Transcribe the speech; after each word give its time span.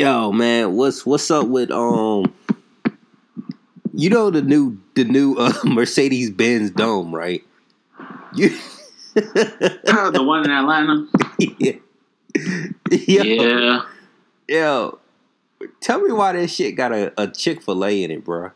Yo, 0.00 0.32
man, 0.32 0.76
what's 0.76 1.04
what's 1.04 1.30
up 1.30 1.46
with 1.46 1.70
um? 1.70 2.32
You 3.92 4.08
know 4.08 4.30
the 4.30 4.40
new 4.40 4.78
the 4.94 5.04
new 5.04 5.34
uh, 5.34 5.52
Mercedes 5.64 6.30
Benz 6.30 6.70
Dome, 6.70 7.14
right? 7.14 7.44
You 8.34 8.48
the 9.14 10.22
one 10.24 10.46
in 10.46 10.50
Atlanta. 10.50 11.06
yeah. 11.38 11.72
Yo, 12.90 13.22
Yeah. 13.24 13.82
yo, 14.48 14.98
tell 15.82 16.00
me 16.00 16.12
why 16.12 16.32
that 16.32 16.48
shit 16.48 16.76
got 16.76 16.92
a, 16.92 17.12
a 17.20 17.28
Chick 17.28 17.60
Fil 17.60 17.84
A 17.84 18.02
in 18.02 18.10
it, 18.10 18.24
bro. 18.24 18.52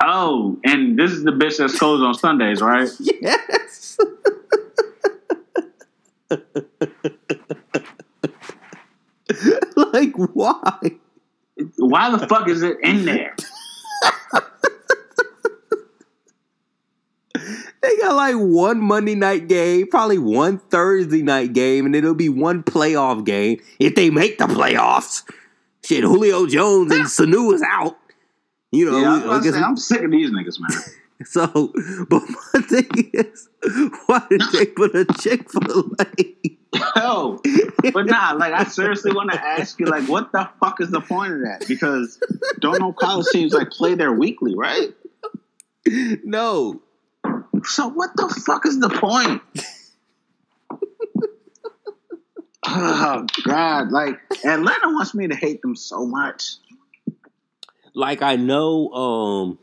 Oh, 0.00 0.58
and 0.64 0.98
this 0.98 1.10
is 1.10 1.24
the 1.24 1.32
bitch 1.32 1.58
that's 1.58 1.78
closed 1.78 2.02
on 2.02 2.14
Sundays, 2.14 2.62
right? 2.62 2.88
Yes. 3.00 3.98
like 9.92 10.14
why? 10.16 10.78
Why 11.76 12.16
the 12.16 12.26
fuck 12.26 12.48
is 12.48 12.62
it 12.62 12.78
in 12.82 13.04
there? 13.04 13.36
They 17.82 17.96
got 17.96 18.14
like 18.14 18.36
one 18.36 18.80
Monday 18.80 19.16
night 19.16 19.48
game, 19.48 19.88
probably 19.88 20.18
one 20.18 20.58
Thursday 20.58 21.22
night 21.22 21.52
game, 21.52 21.84
and 21.84 21.96
it'll 21.96 22.14
be 22.14 22.28
one 22.28 22.62
playoff 22.62 23.24
game 23.24 23.60
if 23.80 23.96
they 23.96 24.08
make 24.08 24.38
the 24.38 24.44
playoffs. 24.44 25.24
Shit, 25.84 26.04
Julio 26.04 26.46
Jones 26.46 26.92
and 26.92 27.04
Sanu 27.06 27.52
is 27.52 27.62
out. 27.68 27.98
You 28.70 28.88
know, 28.90 28.98
Yeah, 29.00 29.14
I 29.14 29.26
was 29.26 29.40
I 29.40 29.44
guess 29.44 29.54
say, 29.54 29.60
I'm 29.60 29.76
sick 29.76 30.02
of 30.02 30.10
these 30.12 30.30
niggas, 30.30 30.60
man. 30.60 30.80
so. 31.24 31.72
But 32.08 32.22
my 32.54 32.60
thing 32.60 33.10
is, 33.14 33.48
why 34.06 34.22
did 34.30 34.42
they 34.52 34.66
put 34.66 34.94
a 34.94 35.04
Chick 35.20 35.50
Fil 35.50 35.90
A? 36.00 36.51
But 37.92 38.06
nah, 38.06 38.32
like 38.32 38.52
I 38.52 38.64
seriously 38.64 39.12
want 39.12 39.32
to 39.32 39.40
ask 39.42 39.78
you, 39.80 39.86
like, 39.86 40.08
what 40.08 40.32
the 40.32 40.48
fuck 40.60 40.80
is 40.80 40.90
the 40.90 41.00
point 41.00 41.32
of 41.32 41.40
that? 41.40 41.64
Because 41.66 42.18
don't 42.60 42.78
know 42.80 42.92
college 42.92 43.26
teams 43.32 43.52
like 43.52 43.70
play 43.70 43.94
there 43.94 44.12
weekly, 44.12 44.54
right? 44.54 44.90
No, 46.24 46.80
So 47.64 47.88
what 47.88 48.10
the 48.16 48.28
fuck 48.46 48.66
is 48.66 48.78
the 48.78 48.88
point? 48.88 49.42
oh 52.66 53.26
God, 53.44 53.90
like 53.90 54.18
Atlanta 54.44 54.88
wants 54.88 55.14
me 55.14 55.28
to 55.28 55.34
hate 55.34 55.60
them 55.62 55.74
so 55.76 56.06
much. 56.06 56.54
like 57.94 58.22
I 58.22 58.36
know, 58.36 58.88
um, 58.92 59.58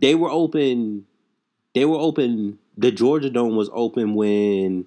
they 0.00 0.14
were 0.14 0.30
open. 0.30 1.06
They 1.74 1.84
were 1.84 1.98
open. 1.98 2.58
The 2.76 2.90
Georgia 2.90 3.30
Dome 3.30 3.56
was 3.56 3.70
open 3.72 4.14
when 4.14 4.86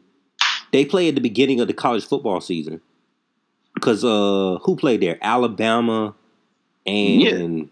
they 0.73 0.83
play 0.83 1.07
at 1.07 1.15
the 1.15 1.21
beginning 1.21 1.61
of 1.61 1.67
the 1.67 1.73
college 1.73 2.05
football 2.05 2.41
season. 2.41 2.81
Cause 3.79 4.03
uh, 4.03 4.57
who 4.63 4.75
played 4.75 5.01
there? 5.01 5.17
Alabama 5.21 6.13
and 6.85 7.69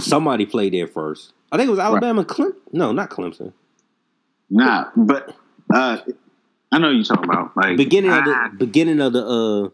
somebody 0.00 0.46
played 0.46 0.74
there 0.74 0.86
first. 0.86 1.32
I 1.50 1.56
think 1.56 1.68
it 1.68 1.70
was 1.70 1.80
Alabama. 1.80 2.24
Clem- 2.24 2.56
no, 2.72 2.92
not 2.92 3.10
Clemson. 3.10 3.52
Nah, 4.50 4.90
but 4.96 5.34
uh, 5.74 5.98
I 6.70 6.78
know 6.78 6.90
you're 6.90 7.04
talking 7.04 7.24
about 7.24 7.56
like 7.56 7.76
Beginning 7.76 8.10
of 8.10 8.22
ah, 8.26 8.48
the 8.52 8.56
beginning 8.58 9.00
of 9.00 9.12
the 9.12 9.24
uh, 9.26 9.62
yeah, 9.62 9.68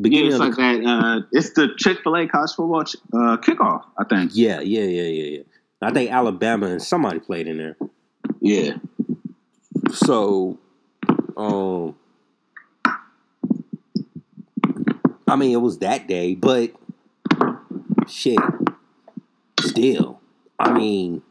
beginning 0.00 0.26
it's 0.32 0.40
of 0.40 0.56
the 0.56 0.56
that. 0.56 0.84
Uh, 0.84 1.20
it's 1.32 1.50
the 1.50 1.68
Chick 1.76 1.98
Fil 2.02 2.16
A 2.16 2.26
college 2.26 2.50
football 2.52 2.84
ch- 2.84 2.96
uh, 3.12 3.36
kickoff, 3.38 3.84
I 3.98 4.04
think. 4.04 4.32
yeah, 4.34 4.60
yeah, 4.60 4.82
yeah, 4.82 5.02
yeah, 5.02 5.36
yeah. 5.38 5.42
I 5.82 5.92
think 5.92 6.10
Alabama 6.10 6.66
and 6.66 6.82
somebody 6.82 7.18
played 7.20 7.46
in 7.46 7.58
there. 7.58 7.76
Yeah, 8.40 8.78
So, 9.92 10.58
um, 11.36 11.94
I 15.28 15.36
mean, 15.36 15.52
it 15.52 15.60
was 15.60 15.78
that 15.78 16.06
day, 16.06 16.34
but 16.34 16.72
shit, 18.08 18.38
still, 19.60 20.20
I 20.58 20.72
mean, 20.72 21.22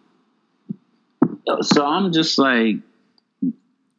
so 1.61 1.86
I'm 1.86 2.11
just 2.11 2.38
like, 2.38 2.77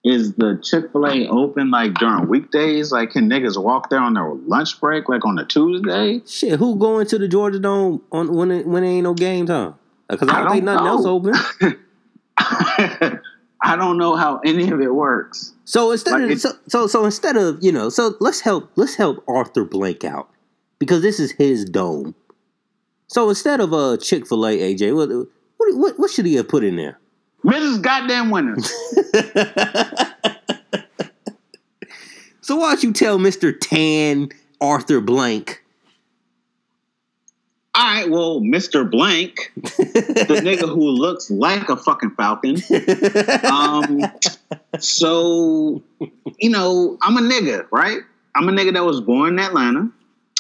is 0.04 0.34
the 0.34 0.60
Chick 0.62 0.92
Fil 0.92 1.06
A 1.06 1.28
open 1.28 1.70
like 1.70 1.94
during 1.94 2.28
weekdays? 2.28 2.92
Like, 2.92 3.10
can 3.10 3.28
niggas 3.28 3.60
walk 3.60 3.90
there 3.90 3.98
on 3.98 4.14
their 4.14 4.32
lunch 4.32 4.80
break, 4.80 5.08
like 5.08 5.24
on 5.24 5.38
a 5.38 5.44
Tuesday? 5.44 6.22
shit, 6.26 6.58
who 6.58 6.76
going 6.76 7.06
to 7.08 7.18
the 7.18 7.26
Georgia 7.26 7.58
Dome 7.58 8.02
on 8.12 8.32
when 8.32 8.50
it, 8.50 8.66
when 8.66 8.84
it 8.84 8.88
ain't 8.88 9.04
no 9.04 9.14
game 9.14 9.46
time? 9.46 9.74
Because 10.08 10.28
I 10.28 10.38
I 10.38 10.42
don't 10.42 10.52
think 10.52 10.64
nothing 10.64 10.86
else 10.86 11.06
open. 11.06 11.34
I 13.60 13.74
don't 13.74 13.98
know 13.98 14.14
how 14.14 14.40
any 14.44 14.70
of 14.70 14.80
it 14.80 14.94
works. 14.94 15.54
So 15.66 15.90
instead 15.90 16.22
Like, 16.22 16.30
of 16.30 16.40
so, 16.40 16.52
so 16.68 16.86
so 16.86 17.04
instead 17.04 17.36
of 17.36 17.58
you 17.60 17.72
know 17.72 17.88
so 17.90 18.14
let's 18.20 18.40
help 18.40 18.70
let's 18.76 18.94
help 18.94 19.22
Arthur 19.28 19.64
Blank 19.64 20.04
out 20.04 20.30
because 20.78 21.02
this 21.02 21.18
is 21.20 21.32
his 21.32 21.64
dome. 21.64 22.14
So 23.08 23.28
instead 23.28 23.60
of 23.60 23.74
uh 23.74 23.96
Chick 23.98 24.26
Fil 24.28 24.46
A, 24.46 24.56
AJ, 24.74 24.94
what, 24.94 25.08
what 25.58 25.76
what 25.76 25.98
what 25.98 26.10
should 26.10 26.24
he 26.26 26.36
have 26.36 26.48
put 26.48 26.62
in 26.64 26.76
there? 26.76 26.98
Mrs. 27.44 27.82
Goddamn 27.82 28.30
Winners. 28.30 28.70
so 32.40 32.56
why 32.56 32.70
don't 32.72 32.82
you 32.84 32.92
tell 32.92 33.18
Mister 33.18 33.52
Tan 33.52 34.28
Arthur 34.60 35.00
Blank? 35.00 35.62
All 37.74 37.84
right, 37.84 38.08
well, 38.10 38.40
Mr. 38.40 38.90
Blank, 38.90 39.52
the 39.54 40.40
nigga 40.42 40.66
who 40.66 40.88
looks 40.88 41.30
like 41.30 41.68
a 41.68 41.76
fucking 41.76 42.12
falcon. 42.12 42.56
Um, 43.44 44.00
so, 44.80 45.82
you 46.38 46.50
know, 46.50 46.98
I'm 47.02 47.16
a 47.16 47.20
nigga, 47.20 47.66
right? 47.70 47.98
I'm 48.34 48.48
a 48.48 48.52
nigga 48.52 48.72
that 48.74 48.84
was 48.84 49.00
born 49.00 49.34
in 49.34 49.38
Atlanta. 49.38 49.90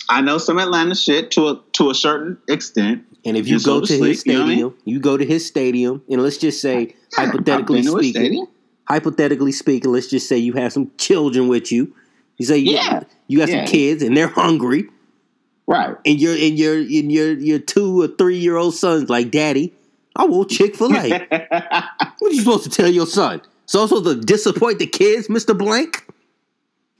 I 0.08 0.20
know 0.20 0.38
some 0.38 0.58
Atlanta 0.58 0.94
shit 0.94 1.30
to 1.32 1.48
a 1.48 1.60
to 1.72 1.90
a 1.90 1.94
certain 1.94 2.38
extent. 2.48 3.04
and 3.24 3.36
if 3.36 3.48
you 3.48 3.54
And 3.54 3.62
so 3.62 3.80
go 3.80 3.86
to 3.86 3.92
his 4.04 4.20
sleep, 4.20 4.26
you 4.26 4.38
know 4.38 4.44
I 4.44 4.48
stadium, 4.48 4.74
you 4.84 5.00
go 5.00 5.16
to 5.16 5.24
his 5.24 5.44
stadium, 5.46 6.02
and 6.08 6.22
let's 6.22 6.36
just 6.36 6.60
say 6.60 6.94
hypothetically 7.14 7.82
to 7.82 7.88
a 7.88 7.98
speaking, 7.98 8.22
stadium. 8.22 8.46
hypothetically 8.88 9.52
speaking, 9.52 9.90
let's 9.92 10.06
just 10.08 10.28
say 10.28 10.36
you 10.38 10.52
have 10.52 10.72
some 10.72 10.90
children 10.98 11.48
with 11.48 11.72
you. 11.72 11.92
You 12.38 12.46
say 12.46 12.58
you, 12.58 12.72
Yeah. 12.74 13.02
you 13.26 13.38
got 13.38 13.48
Yeah. 13.48 13.64
some 13.64 13.72
kids 13.72 14.02
and 14.02 14.16
they're 14.16 14.28
hungry. 14.28 14.88
Right. 15.68 15.96
and 16.06 16.20
your 16.20 16.34
and 16.34 16.56
your 16.56 16.76
and 16.76 17.10
your 17.10 17.32
your 17.32 17.58
two 17.58 18.00
or 18.00 18.06
three 18.06 18.36
year 18.38 18.56
old 18.56 18.74
son's 18.74 19.08
like, 19.10 19.32
Daddy, 19.32 19.74
I 20.14 20.24
want 20.26 20.50
Chick 20.50 20.76
Fil 20.76 20.94
A. 20.96 21.08
what 22.20 22.30
are 22.30 22.34
you 22.34 22.40
supposed 22.42 22.62
to 22.64 22.70
tell 22.70 22.88
your 22.88 23.06
son? 23.06 23.42
So 23.66 23.86
supposed 23.86 24.04
to 24.04 24.14
disappoint 24.24 24.78
the 24.78 24.86
kids, 24.86 25.28
Mister 25.28 25.54
Blank? 25.54 26.06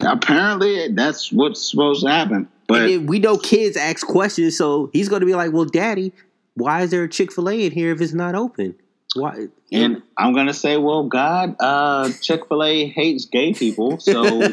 Apparently, 0.00 0.93
that's 0.93 1.32
what's 1.32 1.71
supposed 1.71 2.04
to 2.04 2.10
happen. 2.10 2.49
But 2.66 3.03
we 3.03 3.19
know 3.19 3.38
kids 3.38 3.77
ask 3.77 4.06
questions, 4.06 4.56
so 4.59 4.91
he's 4.93 5.09
going 5.09 5.21
to 5.21 5.26
be 5.26 5.34
like, 5.34 5.53
Well, 5.53 5.65
Daddy, 5.65 6.12
why 6.55 6.82
is 6.82 6.91
there 6.91 7.05
a 7.05 7.09
Chick 7.09 7.32
Fil 7.32 7.49
A 7.49 7.66
in 7.66 7.72
here 7.72 7.93
if 7.93 8.00
it's 8.00 8.12
not 8.12 8.34
open? 8.34 8.75
Why? 9.15 9.47
and 9.72 10.03
I'm 10.16 10.34
gonna 10.34 10.55
say, 10.55 10.76
well, 10.76 11.05
God, 11.05 11.56
uh, 11.60 12.10
Chick 12.21 12.47
Fil 12.49 12.62
A 12.62 12.87
hates 12.87 13.25
gay 13.25 13.53
people, 13.53 13.99
so 13.99 14.25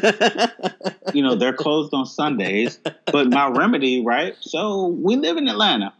you 1.14 1.22
know 1.22 1.34
they're 1.34 1.52
closed 1.52 1.92
on 1.92 2.06
Sundays. 2.06 2.78
But 3.06 3.28
my 3.28 3.48
remedy, 3.48 4.04
right? 4.04 4.34
So 4.40 4.86
we 4.86 5.16
live 5.16 5.36
in 5.36 5.48
Atlanta. 5.48 5.92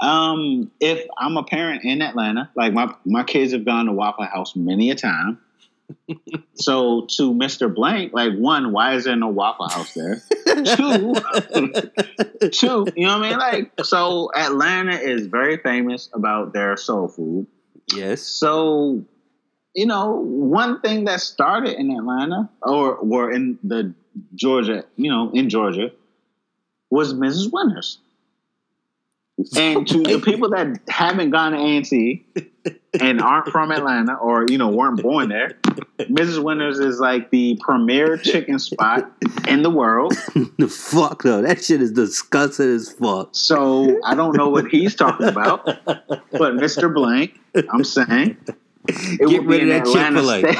Um, 0.00 0.70
if 0.80 1.06
I'm 1.18 1.36
a 1.36 1.42
parent 1.42 1.84
in 1.84 2.02
Atlanta, 2.02 2.50
like 2.54 2.72
my 2.72 2.92
my 3.04 3.22
kids 3.22 3.52
have 3.52 3.64
gone 3.64 3.86
to 3.86 3.92
Waffle 3.92 4.24
House 4.24 4.56
many 4.56 4.90
a 4.90 4.94
time. 4.94 5.38
So 6.54 7.06
to 7.16 7.32
Mr. 7.32 7.74
Blank, 7.74 8.12
like 8.12 8.34
one, 8.34 8.72
why 8.72 8.94
is 8.94 9.04
there 9.04 9.16
no 9.16 9.28
Waffle 9.28 9.68
House 9.68 9.94
there? 9.94 10.22
Two, 10.44 11.14
two, 12.50 12.86
you 12.96 13.06
know 13.06 13.18
what 13.18 13.26
I 13.26 13.30
mean? 13.30 13.38
Like, 13.38 13.72
so 13.84 14.30
Atlanta 14.34 14.92
is 14.94 15.26
very 15.26 15.56
famous 15.56 16.10
about 16.12 16.52
their 16.52 16.76
soul 16.76 17.08
food. 17.08 17.46
yes. 17.94 18.20
So, 18.22 19.04
you 19.74 19.86
know, 19.86 20.10
one 20.10 20.80
thing 20.80 21.04
that 21.04 21.20
started 21.20 21.78
in 21.78 21.90
Atlanta 21.92 22.50
or 22.62 22.96
or 22.96 23.30
in 23.30 23.58
the 23.62 23.94
Georgia, 24.34 24.84
you 24.96 25.10
know, 25.10 25.30
in 25.32 25.48
Georgia, 25.48 25.92
was 26.90 27.14
Mrs. 27.14 27.50
Winners. 27.52 27.98
And 29.56 29.86
to 29.86 30.02
the 30.02 30.20
people 30.20 30.50
that 30.50 30.80
haven't 30.88 31.30
gone 31.30 31.52
to 31.52 31.58
A&T 31.58 32.26
and 33.00 33.20
aren't 33.22 33.48
from 33.48 33.70
Atlanta 33.72 34.14
or, 34.14 34.44
you 34.48 34.58
know, 34.58 34.68
weren't 34.68 35.00
born 35.00 35.28
there, 35.30 35.52
Mrs. 35.98 36.42
Winners 36.42 36.78
is 36.78 36.98
like 37.00 37.30
the 37.30 37.58
premier 37.60 38.16
chicken 38.16 38.58
spot 38.58 39.10
in 39.48 39.62
the 39.62 39.70
world. 39.70 40.12
the 40.58 40.68
fuck 40.68 41.22
though, 41.22 41.42
that 41.42 41.62
shit 41.62 41.80
is 41.82 41.92
disgusting 41.92 42.68
as 42.74 42.90
fuck. 42.90 43.30
So 43.32 43.98
I 44.04 44.14
don't 44.14 44.36
know 44.36 44.48
what 44.48 44.68
he's 44.68 44.94
talking 44.94 45.26
about, 45.26 45.64
but 45.64 46.54
Mr. 46.54 46.92
Blank, 46.92 47.38
I'm 47.72 47.84
saying, 47.84 48.36
it 48.88 49.28
Get 49.28 49.44
would 49.44 49.46
rid 49.46 49.60
be 49.60 49.70
of 49.70 49.76
an 49.76 49.82
that 49.82 49.86
Atlanta 49.86 50.22
state. 50.22 50.56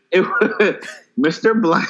it 0.10 0.22
Mr. 1.18 1.60
Blank, 1.60 1.88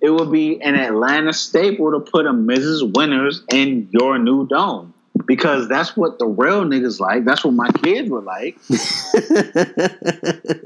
it 0.00 0.10
would 0.10 0.30
be 0.30 0.60
an 0.62 0.74
Atlanta 0.76 1.32
staple 1.32 1.92
to 1.92 2.00
put 2.00 2.26
a 2.26 2.32
Mrs. 2.32 2.94
Winners 2.94 3.42
in 3.52 3.88
your 3.90 4.18
new 4.18 4.46
dome. 4.46 4.94
Because 5.28 5.68
that's 5.68 5.94
what 5.94 6.18
the 6.18 6.26
real 6.26 6.64
niggas 6.64 7.00
like. 7.00 7.26
That's 7.26 7.44
what 7.44 7.52
my 7.52 7.68
kids 7.82 8.08
were 8.08 8.22
like. 8.22 8.56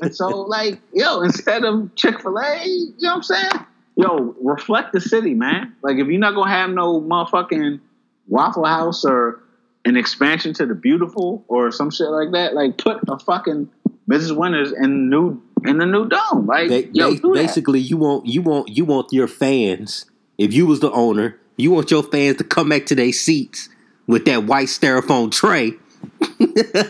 and 0.00 0.14
so, 0.14 0.43
like, 0.43 0.79
yo, 0.94 1.23
instead 1.23 1.64
of 1.64 1.93
Chick 1.97 2.23
Fil 2.23 2.38
A, 2.38 2.64
you 2.64 2.94
know 3.00 3.09
what 3.09 3.17
I'm 3.17 3.23
saying? 3.25 3.67
Yo, 3.97 4.37
reflect 4.41 4.93
the 4.93 5.00
city, 5.00 5.35
man. 5.35 5.75
Like, 5.82 5.97
if 5.97 6.06
you're 6.06 6.20
not 6.20 6.37
gonna 6.37 6.53
have 6.53 6.70
no 6.70 7.00
motherfucking 7.00 7.81
Waffle 8.29 8.64
House 8.64 9.05
or 9.05 9.43
an 9.85 9.97
expansion 9.97 10.55
to 10.55 10.65
the 10.65 10.76
beautiful 10.76 11.44
or 11.49 11.73
some 11.73 11.91
shit 11.91 12.06
like 12.06 12.31
that, 12.31 12.55
like, 12.55 12.79
put 12.79 13.00
a 13.08 13.19
fucking 13.19 13.69
Mrs. 14.08 14.37
Winners 14.37 14.70
in 14.70 15.11
new 15.11 15.43
in 15.65 15.79
the 15.79 15.87
new 15.87 16.08
dome. 16.08 16.47
Like, 16.47 16.70
yo, 16.93 17.11
ba- 17.11 17.20
do 17.20 17.35
that. 17.35 17.43
basically, 17.43 17.81
you 17.81 17.97
want 17.97 18.26
you 18.26 18.43
want 18.43 18.69
you 18.69 18.85
want 18.85 19.12
your 19.12 19.26
fans. 19.26 20.06
If 20.38 20.55
you 20.55 20.67
was 20.67 20.79
the 20.79 20.93
owner, 20.93 21.37
you 21.56 21.73
want 21.73 21.91
your 21.91 22.05
fans 22.05 22.37
to 22.37 22.44
come 22.44 22.69
back 22.69 22.87
to 22.87 22.94
their 22.94 23.12
seats 23.12 23.69
with 24.07 24.25
that 24.27 24.45
white 24.45 24.69
styrofoam 24.69 25.31
tray. 25.31 25.75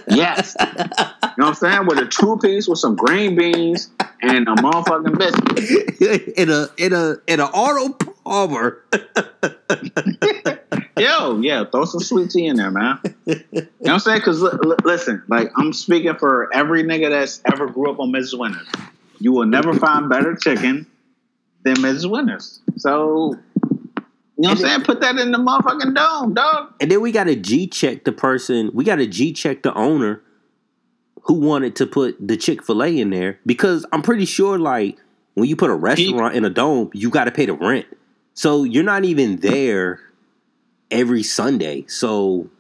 Yes. 0.09 0.57
you 0.61 0.67
know 0.77 0.85
what 1.37 1.49
I'm 1.49 1.55
saying? 1.55 1.87
With 1.87 1.99
a 1.99 2.07
two 2.07 2.39
piece 2.39 2.69
with 2.69 2.79
some 2.79 2.97
green 2.97 3.37
beans 3.37 3.91
and 4.23 4.49
a 4.49 4.53
motherfucking 4.53 5.19
biscuit. 5.19 6.29
in 6.39 6.51
a 6.51 6.69
in 6.77 6.93
a 6.93 7.17
in 7.27 7.41
a 7.41 7.47
Arnold 7.47 7.99
Palmer. 8.25 8.85
Yo, 10.99 11.41
yeah, 11.41 11.65
throw 11.65 11.85
some 11.85 12.01
sweet 12.01 12.31
tea 12.31 12.47
in 12.47 12.57
there, 12.57 12.71
man. 12.71 12.99
You 13.27 13.35
know 13.53 13.63
what 13.79 13.93
I'm 13.93 13.99
saying? 13.99 14.19
Because 14.19 14.43
listen, 14.85 15.23
like 15.29 15.51
I'm 15.57 15.73
speaking 15.73 16.15
for 16.17 16.55
every 16.55 16.85
nigga 16.85 17.11
that's 17.11 17.43
ever 17.53 17.67
grew 17.67 17.91
up 17.91 17.99
on 17.99 18.13
Mrs. 18.13 18.39
Winners. 18.39 18.69
You 19.19 19.33
will 19.33 19.47
never 19.47 19.75
find 19.75 20.09
better 20.09 20.35
chicken 20.35 20.87
than 21.65 21.77
Mrs. 21.77 22.11
Winners. 22.11 22.61
So, 22.77 23.37
you 24.43 24.49
know 24.49 24.55
what 24.55 24.65
I'm 24.65 24.71
saying? 24.71 24.83
Put 24.83 25.01
that 25.03 25.19
in 25.19 25.31
the 25.31 25.39
motherfucking 25.39 25.95
dome, 25.95 26.35
dog. 26.35 26.75
And 26.81 26.91
then 26.91 27.01
we 27.01 27.13
got 27.13 27.25
to 27.25 27.37
G 27.37 27.69
check 27.69 28.03
the 28.03 28.11
person. 28.11 28.73
We 28.75 28.83
got 28.83 28.97
to 28.97 29.07
G 29.07 29.33
check 29.33 29.63
the 29.63 29.73
owner 29.75 30.21
who 31.23 31.35
wanted 31.35 31.77
to 31.77 31.87
put 31.87 32.17
the 32.21 32.37
Chick 32.37 32.65
Fil 32.65 32.83
A 32.83 32.99
in 32.99 33.11
there 33.11 33.39
because 33.47 33.87
I'm 33.93 34.03
pretty 34.03 34.25
sure, 34.25 34.59
like 34.59 34.99
when 35.35 35.49
you 35.49 35.55
put 35.55 35.71
a 35.71 35.75
restaurant 35.75 36.35
in 36.35 36.45
a 36.45 36.51
dome, 36.51 36.91
you 36.93 37.09
got 37.09 37.27
to 37.27 37.31
pay 37.31 37.47
the 37.47 37.53
rent. 37.53 37.87
So 38.35 38.65
you're 38.65 38.83
not 38.83 39.05
even 39.05 39.37
there 39.37 40.01
every 40.91 41.23
Sunday. 41.23 41.85
So 41.87 42.51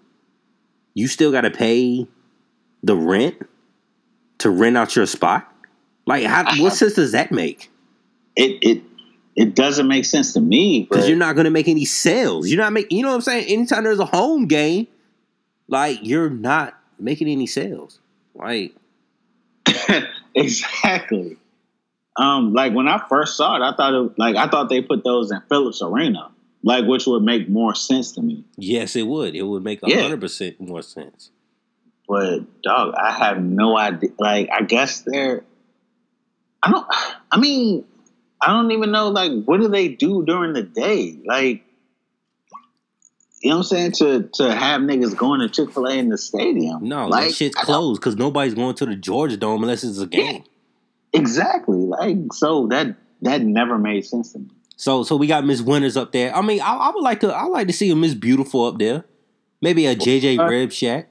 you 0.95 1.09
still 1.09 1.33
got 1.33 1.41
to 1.41 1.51
pay 1.51 2.07
the 2.85 2.95
rent 2.95 3.45
to 4.39 4.51
rent 4.51 4.77
out 4.77 4.95
your 4.95 5.07
spot. 5.07 5.53
Like, 6.07 6.23
how, 6.27 6.45
what 6.63 6.73
sense 6.75 6.95
does 6.95 7.11
that 7.11 7.33
make? 7.33 7.73
It 8.37 8.59
it 8.63 8.92
it 9.37 9.55
doesn't 9.55 9.89
make 9.89 10.05
sense 10.05 10.33
to 10.35 10.41
me. 10.41 10.87
Because 10.89 11.09
you're 11.09 11.17
not 11.19 11.35
going 11.35 11.45
to 11.45 11.51
make 11.51 11.69
any 11.69 11.85
sales. 11.85 12.49
You're 12.49 12.63
not 12.63 12.73
making. 12.73 12.97
You 12.97 13.03
know 13.05 13.11
what 13.11 13.17
I'm 13.17 13.21
saying? 13.23 13.47
Anytime 13.49 13.85
there's 13.85 13.99
a 13.99 14.05
home 14.05 14.47
game, 14.47 14.87
like 15.69 15.99
you're 16.03 16.31
not 16.31 16.79
making 16.99 17.29
any 17.29 17.47
sales. 17.47 17.99
Like 18.35 18.75
exactly. 20.35 21.37
Um, 22.17 22.53
like 22.53 22.75
when 22.75 22.89
I 22.89 23.03
first 23.09 23.37
saw 23.37 23.57
it, 23.57 23.63
I 23.63 23.75
thought 23.75 23.95
it 23.95 24.19
like 24.19 24.37
I 24.37 24.49
thought 24.49 24.69
they 24.69 24.83
put 24.83 25.03
those 25.05 25.31
in 25.31 25.41
Phillips 25.49 25.81
Arena, 25.83 26.31
like 26.63 26.85
which 26.87 27.07
would 27.07 27.23
make 27.23 27.49
more 27.49 27.75
sense 27.75 28.13
to 28.13 28.23
me. 28.23 28.45
yes, 28.57 28.97
it 28.97 29.07
would. 29.07 29.35
It 29.35 29.43
would 29.43 29.65
make 29.65 29.81
Yeah. 29.87 30.03
hundred 30.03 30.21
percent 30.21 30.61
more 30.61 30.83
sense. 30.83 31.31
But 32.09 32.63
dog, 32.63 32.95
I 33.01 33.13
have 33.13 33.43
no 33.43 33.79
idea. 33.79 34.11
Like, 34.19 34.51
I 34.53 34.63
guess 34.63 35.01
they're. 35.01 35.45
I 36.63 36.71
don't. 36.71 36.87
I 37.31 37.39
mean, 37.39 37.85
I 38.43 38.49
don't 38.49 38.73
even 38.73 38.91
know. 38.91 39.09
Like, 39.09 39.45
what 39.45 39.61
do 39.61 39.69
they 39.69 39.89
do 39.89 40.25
during 40.25 40.53
the 40.53 40.63
day? 40.65 41.17
Like, 41.25 41.63
you 43.41 43.51
know 43.51 43.59
what 43.59 43.73
I'm 43.73 43.93
saying? 43.93 43.93
To 43.93 44.29
to 44.35 44.55
have 44.55 44.81
niggas 44.83 45.17
going 45.17 45.41
to 45.41 45.49
Chick 45.49 45.73
Fil 45.73 45.87
A 45.87 45.93
in 45.95 46.09
the 46.09 46.19
stadium. 46.19 46.87
No, 46.89 47.07
like 47.07 47.29
that 47.29 47.35
shit's 47.35 47.55
closed 47.55 48.01
because 48.01 48.17
nobody's 48.17 48.55
going 48.55 48.75
to 48.77 48.87
the 48.87 48.97
Georgia 48.97 49.37
Dome 49.37 49.63
unless 49.63 49.85
it's 49.85 49.99
a 49.99 50.07
game. 50.07 50.45
Exactly. 51.13 51.79
Like, 51.79 52.17
so 52.33 52.67
that 52.69 52.97
that 53.23 53.43
never 53.43 53.79
made 53.79 54.05
sense 54.05 54.33
to 54.33 54.41
me. 54.41 54.51
So, 54.77 55.05
so 55.05 55.15
we 55.17 55.27
got 55.29 55.45
Miss 55.45 55.61
Winners 55.63 55.97
up 55.97 56.11
there. 56.11 56.35
I 56.35 56.43
mean, 56.43 56.61
I, 56.61 56.75
I 56.75 56.91
would 56.91 57.03
like 57.05 57.21
to. 57.21 57.33
I 57.33 57.45
like 57.45 57.69
to 57.69 57.73
see 57.73 57.91
a 57.91 57.97
Miss 57.97 58.15
Beautiful 58.15 58.65
up 58.67 58.79
there. 58.79 59.05
Maybe 59.61 59.87
a 59.87 59.95
JJ 59.95 60.41
Uh, 60.41 60.47
Rib 60.47 60.73
Shack. 60.73 61.09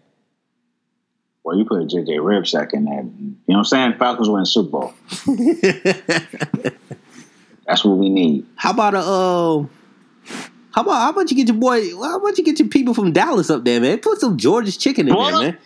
Well, 1.44 1.57
you 1.57 1.66
put 1.66 1.81
a 1.81 1.86
JJ 1.86 2.24
Rib 2.24 2.45
Shack 2.45 2.74
in 2.74 2.86
there. 2.86 2.95
You 2.95 3.04
know 3.04 3.36
what 3.45 3.57
I'm 3.57 3.66
saying? 3.66 3.94
Falcons 3.98 4.30
win 4.30 4.45
Super 4.45 4.69
Bowl. 4.69 4.94
That's 7.71 7.85
what 7.85 7.97
we 8.00 8.09
need. 8.09 8.45
How 8.57 8.71
about 8.71 8.95
a 8.95 8.97
uh, 8.97 9.65
how 10.73 10.81
about 10.81 10.91
how 10.91 11.09
about 11.12 11.31
you 11.31 11.38
get 11.38 11.47
your 11.47 11.56
boy? 11.56 11.89
How 11.95 12.18
about 12.18 12.38
you 12.38 12.44
get 12.44 12.59
your 12.59 12.68
people 12.68 12.94
from 12.94 13.13
Dallas 13.13 13.50
up 13.50 13.63
there, 13.63 13.79
man? 13.79 14.00
Put 14.00 14.19
some 14.19 14.35
George's 14.35 14.75
chicken 14.75 15.07
in 15.07 15.15
What? 15.15 15.39
there, 15.39 15.53
man. 15.53 15.57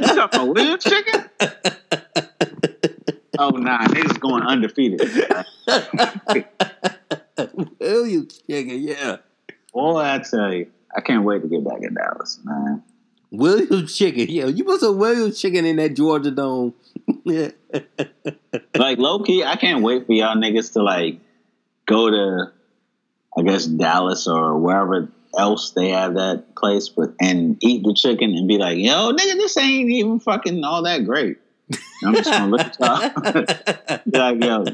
You 0.00 0.06
talking 0.08 0.18
about 0.18 0.48
Williams 0.48 0.82
chicken? 0.82 1.24
oh 3.38 3.50
nah, 3.50 3.86
niggas 3.86 4.18
going 4.18 4.42
undefeated. 4.42 5.02
Williams 7.78 8.42
chicken, 8.44 8.80
yeah. 8.80 9.18
Boy, 9.72 10.00
I 10.00 10.18
tell 10.18 10.52
you, 10.52 10.66
I 10.96 11.00
can't 11.00 11.22
wait 11.22 11.42
to 11.42 11.48
get 11.48 11.62
back 11.62 11.78
in 11.80 11.94
Dallas, 11.94 12.40
man. 12.42 12.82
Williams 13.30 13.96
chicken, 13.96 14.26
yeah. 14.28 14.46
You 14.46 14.64
put 14.64 14.80
some 14.80 14.98
Williams 14.98 15.40
chicken 15.40 15.64
in 15.64 15.76
that 15.76 15.94
Georgia 15.94 16.32
Dome. 16.32 16.74
Like 18.74 18.98
low 18.98 19.22
key, 19.22 19.44
I 19.44 19.56
can't 19.56 19.82
wait 19.82 20.06
for 20.06 20.12
y'all 20.12 20.36
niggas 20.36 20.72
to 20.74 20.82
like 20.82 21.18
go 21.86 22.10
to, 22.10 22.52
I 23.36 23.42
guess 23.42 23.66
Dallas 23.66 24.26
or 24.26 24.58
wherever 24.58 25.08
else 25.36 25.72
they 25.72 25.90
have 25.90 26.14
that 26.14 26.54
place, 26.56 26.88
but 26.88 27.14
and 27.20 27.56
eat 27.60 27.82
the 27.82 27.94
chicken 27.94 28.34
and 28.34 28.46
be 28.48 28.58
like, 28.58 28.78
yo, 28.78 29.12
nigga, 29.12 29.34
this 29.34 29.56
ain't 29.56 29.90
even 29.90 30.20
fucking 30.20 30.62
all 30.64 30.82
that 30.84 31.04
great. 31.04 31.38
I'm 32.04 32.14
just 32.14 32.30
gonna 32.30 32.46
look 32.46 32.60
at 32.60 32.80
y'all, 32.80 34.00
be 34.10 34.18
like, 34.18 34.42
yo, 34.42 34.64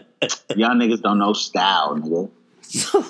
y'all 0.55 0.77
niggas 0.77 1.03
don't 1.03 1.19
know 1.19 1.33
style, 1.33 1.97
nigga. 1.97 2.31
So, 2.67 3.03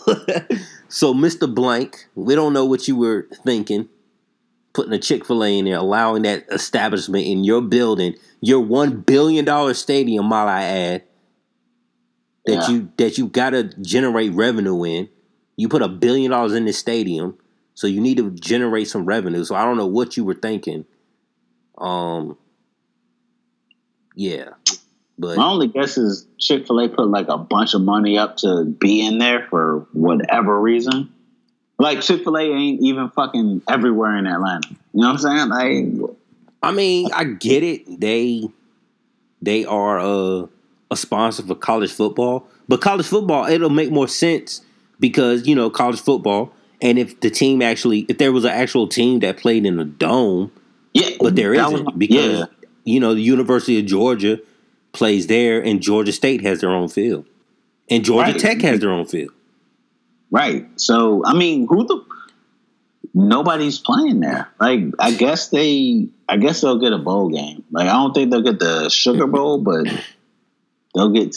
so, 0.88 1.14
Mr. 1.14 1.52
Blank, 1.52 2.06
we 2.14 2.34
don't 2.34 2.52
know 2.52 2.66
what 2.66 2.86
you 2.86 2.96
were 2.96 3.26
thinking. 3.44 3.88
Putting 4.74 4.92
a 4.92 4.98
Chick 4.98 5.24
fil 5.24 5.44
A 5.44 5.58
in 5.58 5.64
there, 5.66 5.76
allowing 5.78 6.22
that 6.22 6.46
establishment 6.50 7.24
in 7.24 7.44
your 7.44 7.62
building, 7.62 8.16
your 8.40 8.62
$1 8.62 9.06
billion 9.06 9.74
stadium, 9.74 10.26
might 10.26 10.46
I 10.48 10.64
add, 10.64 11.04
that 12.46 12.52
Yeah. 12.52 12.68
you 12.70 12.88
that 12.98 13.16
you 13.16 13.28
gotta 13.28 13.64
generate 13.80 14.32
revenue 14.32 14.84
in. 14.84 15.08
You 15.56 15.68
put 15.68 15.80
a 15.82 15.88
billion 15.88 16.30
dollars 16.32 16.52
in 16.52 16.64
this 16.64 16.76
stadium, 16.78 17.38
so 17.74 17.86
you 17.86 18.00
need 18.00 18.16
to 18.18 18.30
generate 18.32 18.88
some 18.88 19.06
revenue. 19.06 19.44
So 19.44 19.54
I 19.54 19.64
don't 19.64 19.76
know 19.76 19.86
what 19.86 20.16
you 20.16 20.24
were 20.24 20.34
thinking. 20.34 20.84
Um 21.78 22.36
yeah. 24.16 24.50
But 25.18 25.36
My 25.36 25.46
only 25.46 25.68
guess 25.68 25.96
is 25.96 26.26
Chick 26.38 26.66
Fil 26.66 26.80
A 26.80 26.88
put 26.88 27.08
like 27.08 27.28
a 27.28 27.38
bunch 27.38 27.74
of 27.74 27.82
money 27.82 28.18
up 28.18 28.36
to 28.38 28.64
be 28.64 29.06
in 29.06 29.18
there 29.18 29.46
for 29.48 29.86
whatever 29.92 30.60
reason. 30.60 31.12
Like 31.78 32.02
Chick 32.02 32.22
Fil 32.22 32.36
A 32.36 32.42
ain't 32.42 32.82
even 32.82 33.10
fucking 33.10 33.62
everywhere 33.68 34.16
in 34.16 34.26
Atlanta. 34.26 34.68
You 34.70 34.76
know 35.00 35.12
what 35.12 35.24
I'm 35.24 35.50
saying? 35.50 36.00
Like, 36.00 36.10
I 36.62 36.72
mean, 36.72 37.10
I 37.12 37.24
get 37.24 37.62
it. 37.62 38.00
They 38.00 38.48
they 39.42 39.64
are 39.64 39.98
a, 39.98 40.48
a 40.90 40.96
sponsor 40.96 41.42
for 41.42 41.54
college 41.54 41.92
football, 41.92 42.46
but 42.68 42.80
college 42.80 43.06
football 43.06 43.46
it'll 43.46 43.70
make 43.70 43.90
more 43.90 44.08
sense 44.08 44.62
because 45.00 45.46
you 45.46 45.54
know 45.54 45.68
college 45.70 46.00
football. 46.00 46.52
And 46.80 46.98
if 46.98 47.20
the 47.20 47.30
team 47.30 47.62
actually, 47.62 48.00
if 48.08 48.18
there 48.18 48.32
was 48.32 48.44
an 48.44 48.50
actual 48.50 48.88
team 48.88 49.20
that 49.20 49.38
played 49.38 49.64
in 49.64 49.78
a 49.78 49.84
dome, 49.84 50.52
yeah, 50.92 51.10
but 51.20 51.34
there 51.34 51.54
that 51.54 51.70
was 51.70 51.80
isn't 51.80 51.98
because 51.98 52.40
yeah, 52.40 52.46
you 52.84 53.00
know 53.00 53.14
the 53.14 53.22
University 53.22 53.78
of 53.78 53.86
Georgia 53.86 54.38
plays 54.92 55.26
there, 55.26 55.62
and 55.62 55.80
Georgia 55.80 56.12
State 56.12 56.40
has 56.42 56.60
their 56.60 56.70
own 56.70 56.88
field, 56.88 57.26
and 57.90 58.04
Georgia 58.04 58.32
Right. 58.32 58.40
Tech 58.40 58.60
has 58.62 58.80
their 58.80 58.90
own 58.90 59.06
field. 59.06 59.32
Right. 60.34 60.66
So 60.80 61.22
I 61.24 61.34
mean, 61.34 61.66
who 61.68 61.86
the 61.86 62.04
nobody's 63.14 63.78
playing 63.78 64.20
there. 64.20 64.48
Like, 64.60 64.80
I 64.98 65.12
guess 65.14 65.48
they, 65.48 66.08
I 66.28 66.36
guess 66.36 66.60
they'll 66.60 66.80
get 66.80 66.92
a 66.92 66.98
bowl 66.98 67.28
game. 67.28 67.64
Like, 67.70 67.88
I 67.88 67.92
don't 67.92 68.12
think 68.12 68.30
they'll 68.30 68.42
get 68.42 68.58
the 68.58 68.88
Sugar 68.88 69.28
Bowl, 69.28 69.58
but 69.58 69.86
they'll 70.94 71.12
get 71.12 71.30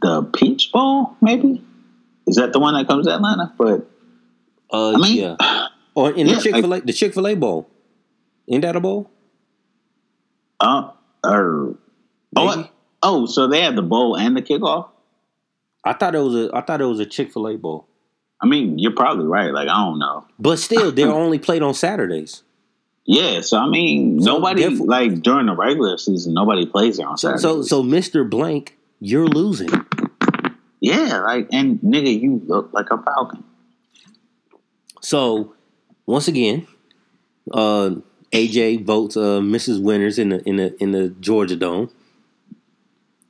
the 0.00 0.22
Peach 0.36 0.70
Bowl. 0.72 1.16
Maybe 1.20 1.62
is 2.26 2.36
that 2.36 2.52
the 2.52 2.60
one 2.60 2.74
that 2.74 2.86
comes 2.86 3.06
to 3.06 3.14
Atlanta? 3.14 3.52
But 3.58 3.90
Uh, 4.72 4.92
I 4.92 4.96
mean, 4.96 5.16
yeah, 5.18 5.36
or 5.94 6.12
in 6.12 6.26
Yeah, 6.26 6.36
the 6.36 6.40
Chick 6.40 6.54
Fil 6.54 6.74
A, 6.74 6.80
the 6.80 6.92
Chick 6.92 7.14
Fil 7.14 7.26
A 7.26 7.34
bowl, 7.34 7.68
ain't 8.48 8.62
that 8.62 8.76
a 8.76 8.80
bowl? 8.80 9.10
uh, 10.60 10.90
or 11.24 11.76
oh, 12.36 12.68
oh, 13.02 13.26
so 13.26 13.48
they 13.48 13.62
have 13.62 13.76
the 13.76 13.82
bowl 13.82 14.16
and 14.16 14.36
the 14.36 14.42
kickoff. 14.42 14.88
I 15.84 15.92
thought 15.92 16.14
it 16.14 16.18
was 16.20 16.34
a 16.34 16.50
I 16.54 16.60
thought 16.62 16.80
it 16.80 16.86
was 16.86 17.00
a 17.00 17.06
Chick 17.06 17.32
Fil 17.32 17.48
A 17.48 17.56
bowl, 17.58 17.86
I 18.40 18.46
mean, 18.46 18.78
you're 18.78 18.92
probably 18.92 19.26
right. 19.26 19.52
Like, 19.52 19.68
I 19.68 19.74
don't 19.84 19.98
know. 19.98 20.26
but 20.38 20.58
still, 20.58 20.92
they're 20.92 21.08
only 21.24 21.38
played 21.38 21.62
on 21.62 21.74
Saturdays. 21.74 22.42
Yeah, 23.06 23.40
so 23.42 23.58
I 23.58 23.68
mean, 23.68 24.20
So 24.22 24.34
nobody 24.34 24.62
therefore- 24.62 24.86
like 24.86 25.20
during 25.22 25.46
the 25.46 25.54
regular 25.54 25.96
season, 25.98 26.32
nobody 26.34 26.64
plays 26.66 26.96
there 26.96 27.06
on 27.08 27.18
So, 27.18 27.28
Saturday. 27.36 27.42
so, 27.42 27.62
so, 27.62 27.82
Mister 27.82 28.24
Blank, 28.24 28.76
you're 29.00 29.26
losing. 29.28 29.68
yeah, 30.80 31.20
like, 31.20 31.48
and 31.52 31.78
nigga, 31.80 32.18
you 32.20 32.40
look 32.46 32.70
like 32.72 32.90
a 32.90 32.96
falcon. 33.02 33.44
So, 35.00 35.54
once 36.06 36.28
again, 36.28 36.66
Uh, 37.52 37.96
AJ 38.32 38.84
votes 38.86 39.18
uh, 39.18 39.38
Mrs. 39.40 39.82
Winners 39.82 40.18
in 40.18 40.30
the 40.30 40.42
in 40.48 40.56
the 40.56 40.74
in 40.82 40.92
the 40.92 41.10
Georgia 41.20 41.56
Dome. 41.56 41.90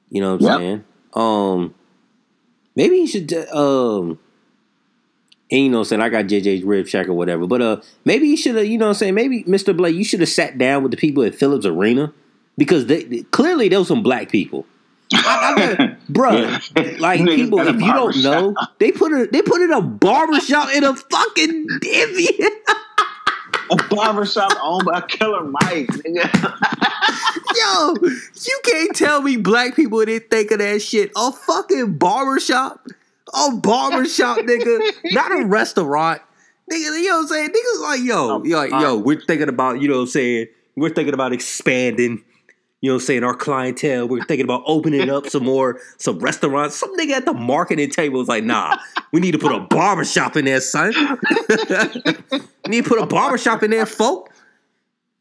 You 0.09 0.21
know 0.23 0.37
what 0.37 0.41
I'm 0.43 0.47
Yep. 0.47 0.59
saying? 0.61 0.85
Um, 1.15 1.75
maybe 2.77 3.01
he 3.01 3.07
should. 3.09 3.33
uh, 3.35 3.51
Um, 3.99 4.21
and 5.51 5.61
you 5.61 5.69
know, 5.71 5.79
what 5.79 5.81
I'm 5.83 5.89
saying 5.89 6.03
I 6.03 6.09
got 6.09 6.25
JJ's 6.25 6.63
rib 6.65 6.87
shack 6.87 7.09
or 7.09 7.15
whatever, 7.15 7.47
but 7.47 7.61
uh, 7.63 7.81
maybe 8.05 8.27
you 8.29 8.37
should 8.37 8.57
have. 8.57 8.67
You 8.67 8.79
know, 8.79 8.87
what 8.87 8.91
I'm 8.91 8.95
saying 8.95 9.15
maybe 9.15 9.45
Mr. 9.45 9.77
Blake, 9.77 9.95
you 9.95 10.05
should 10.05 10.21
have 10.21 10.29
sat 10.29 10.59
down 10.59 10.83
with 10.83 10.91
the 10.91 10.97
people 10.97 11.23
at 11.23 11.35
Phillips 11.35 11.67
Arena 11.67 12.13
because 12.57 12.87
they, 12.87 13.05
they- 13.05 13.23
clearly 13.25 13.69
there 13.69 13.79
was 13.79 13.89
some 13.89 14.03
black 14.03 14.31
people. 14.31 14.67
I, 15.13 15.53
I 15.55 15.75
got, 15.77 15.79
bruh, 16.09 16.99
like 16.99 17.21
Niggas 17.21 17.35
people, 17.37 17.61
if 17.61 17.81
you 17.81 17.93
don't 17.93 18.17
know, 18.23 18.55
they 18.79 18.91
put 18.91 19.13
a 19.13 19.29
they 19.31 19.43
put 19.43 19.61
in 19.61 19.71
a 19.73 19.83
barbershop 19.83 20.71
in 20.75 20.83
a 20.83 20.95
fucking 20.95 21.67
divvy. 21.81 22.29
A 23.71 23.77
barbershop 23.89 24.53
owned 24.63 24.85
by 24.85 25.01
Killer 25.01 25.43
Mike, 25.43 25.87
nigga. 25.87 26.29
Yo, 27.57 27.95
you 28.45 28.61
can't 28.63 28.95
tell 28.95 29.23
me 29.23 29.39
black 29.39 29.75
people 29.75 30.05
didn't 30.05 30.31
think 30.31 30.51
of 30.51 30.59
that 30.59 30.83
shit. 30.83 31.11
A 31.17 31.33
fucking 31.33 31.95
barbershop? 31.97 32.87
A 33.33 33.53
barbershop, 33.53 34.39
nigga. 34.39 34.93
Not 35.13 35.33
a 35.33 35.47
restaurant. 35.47 36.21
Nigga, 36.71 37.01
you 37.01 37.09
know 37.09 37.17
what 37.17 37.23
I'm 37.23 37.29
saying? 37.29 37.49
Niggas 37.51 37.83
like, 37.83 38.01
yo, 38.03 38.43
A 38.43 38.49
yo, 38.49 38.63
yo, 38.81 38.97
we're 38.99 39.21
thinking 39.21 39.49
about, 39.49 39.81
you 39.81 39.89
know 39.89 39.97
what 39.97 40.03
I'm 40.03 40.07
saying? 40.09 40.47
We're 40.77 40.91
thinking 40.91 41.15
about 41.15 41.33
expanding, 41.33 42.25
you 42.81 42.91
know 42.91 42.95
what 42.95 43.03
I'm 43.03 43.07
saying, 43.07 43.25
our 43.25 43.35
clientele. 43.35 44.09
We're 44.09 44.25
thinking 44.25 44.45
about 44.45 44.63
opening 44.67 45.09
up 45.11 45.29
some 45.29 45.45
more, 45.45 45.81
some 45.99 46.19
restaurants. 46.19 46.77
Some 46.77 46.97
nigga 46.97 47.13
at 47.13 47.25
the 47.27 47.35
marketing 47.35 47.91
table 47.91 48.19
was 48.19 48.29
like, 48.29 48.45
nah, 48.45 48.77
we 49.13 49.21
need 49.21 49.33
to 49.33 49.39
put 49.39 49.53
a 49.53 49.61
barbershop 49.61 50.37
in 50.37 50.47
there, 50.47 50.61
son. 50.61 50.93
we 51.49 52.39
need 52.69 52.85
to 52.85 52.89
put 52.89 53.01
a 53.01 53.07
barbershop 53.07 53.63
in 53.63 53.71
there, 53.71 53.87
folk 53.87 54.31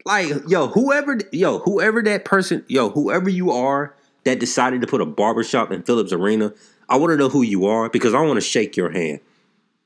like 0.06 0.30
yo 0.48 0.68
whoever 0.68 1.18
yo 1.32 1.60
whoever 1.60 2.02
that 2.04 2.26
person 2.26 2.64
yo 2.68 2.90
whoever 2.90 3.30
you 3.30 3.52
are 3.52 3.96
that 4.26 4.40
decided 4.40 4.82
to 4.82 4.88
put 4.88 5.02
a 5.02 5.06
barbershop 5.06 5.72
in 5.72 5.82
phillips 5.84 6.12
arena 6.12 6.52
i 6.94 6.96
want 6.96 7.12
to 7.12 7.18
know 7.18 7.30
who 7.30 7.42
you 7.42 7.66
are 7.66 7.90
because 7.90 8.14
i 8.14 8.22
want 8.22 8.38
to 8.38 8.42
shake 8.42 8.78
your 8.78 8.90
hand 8.92 9.20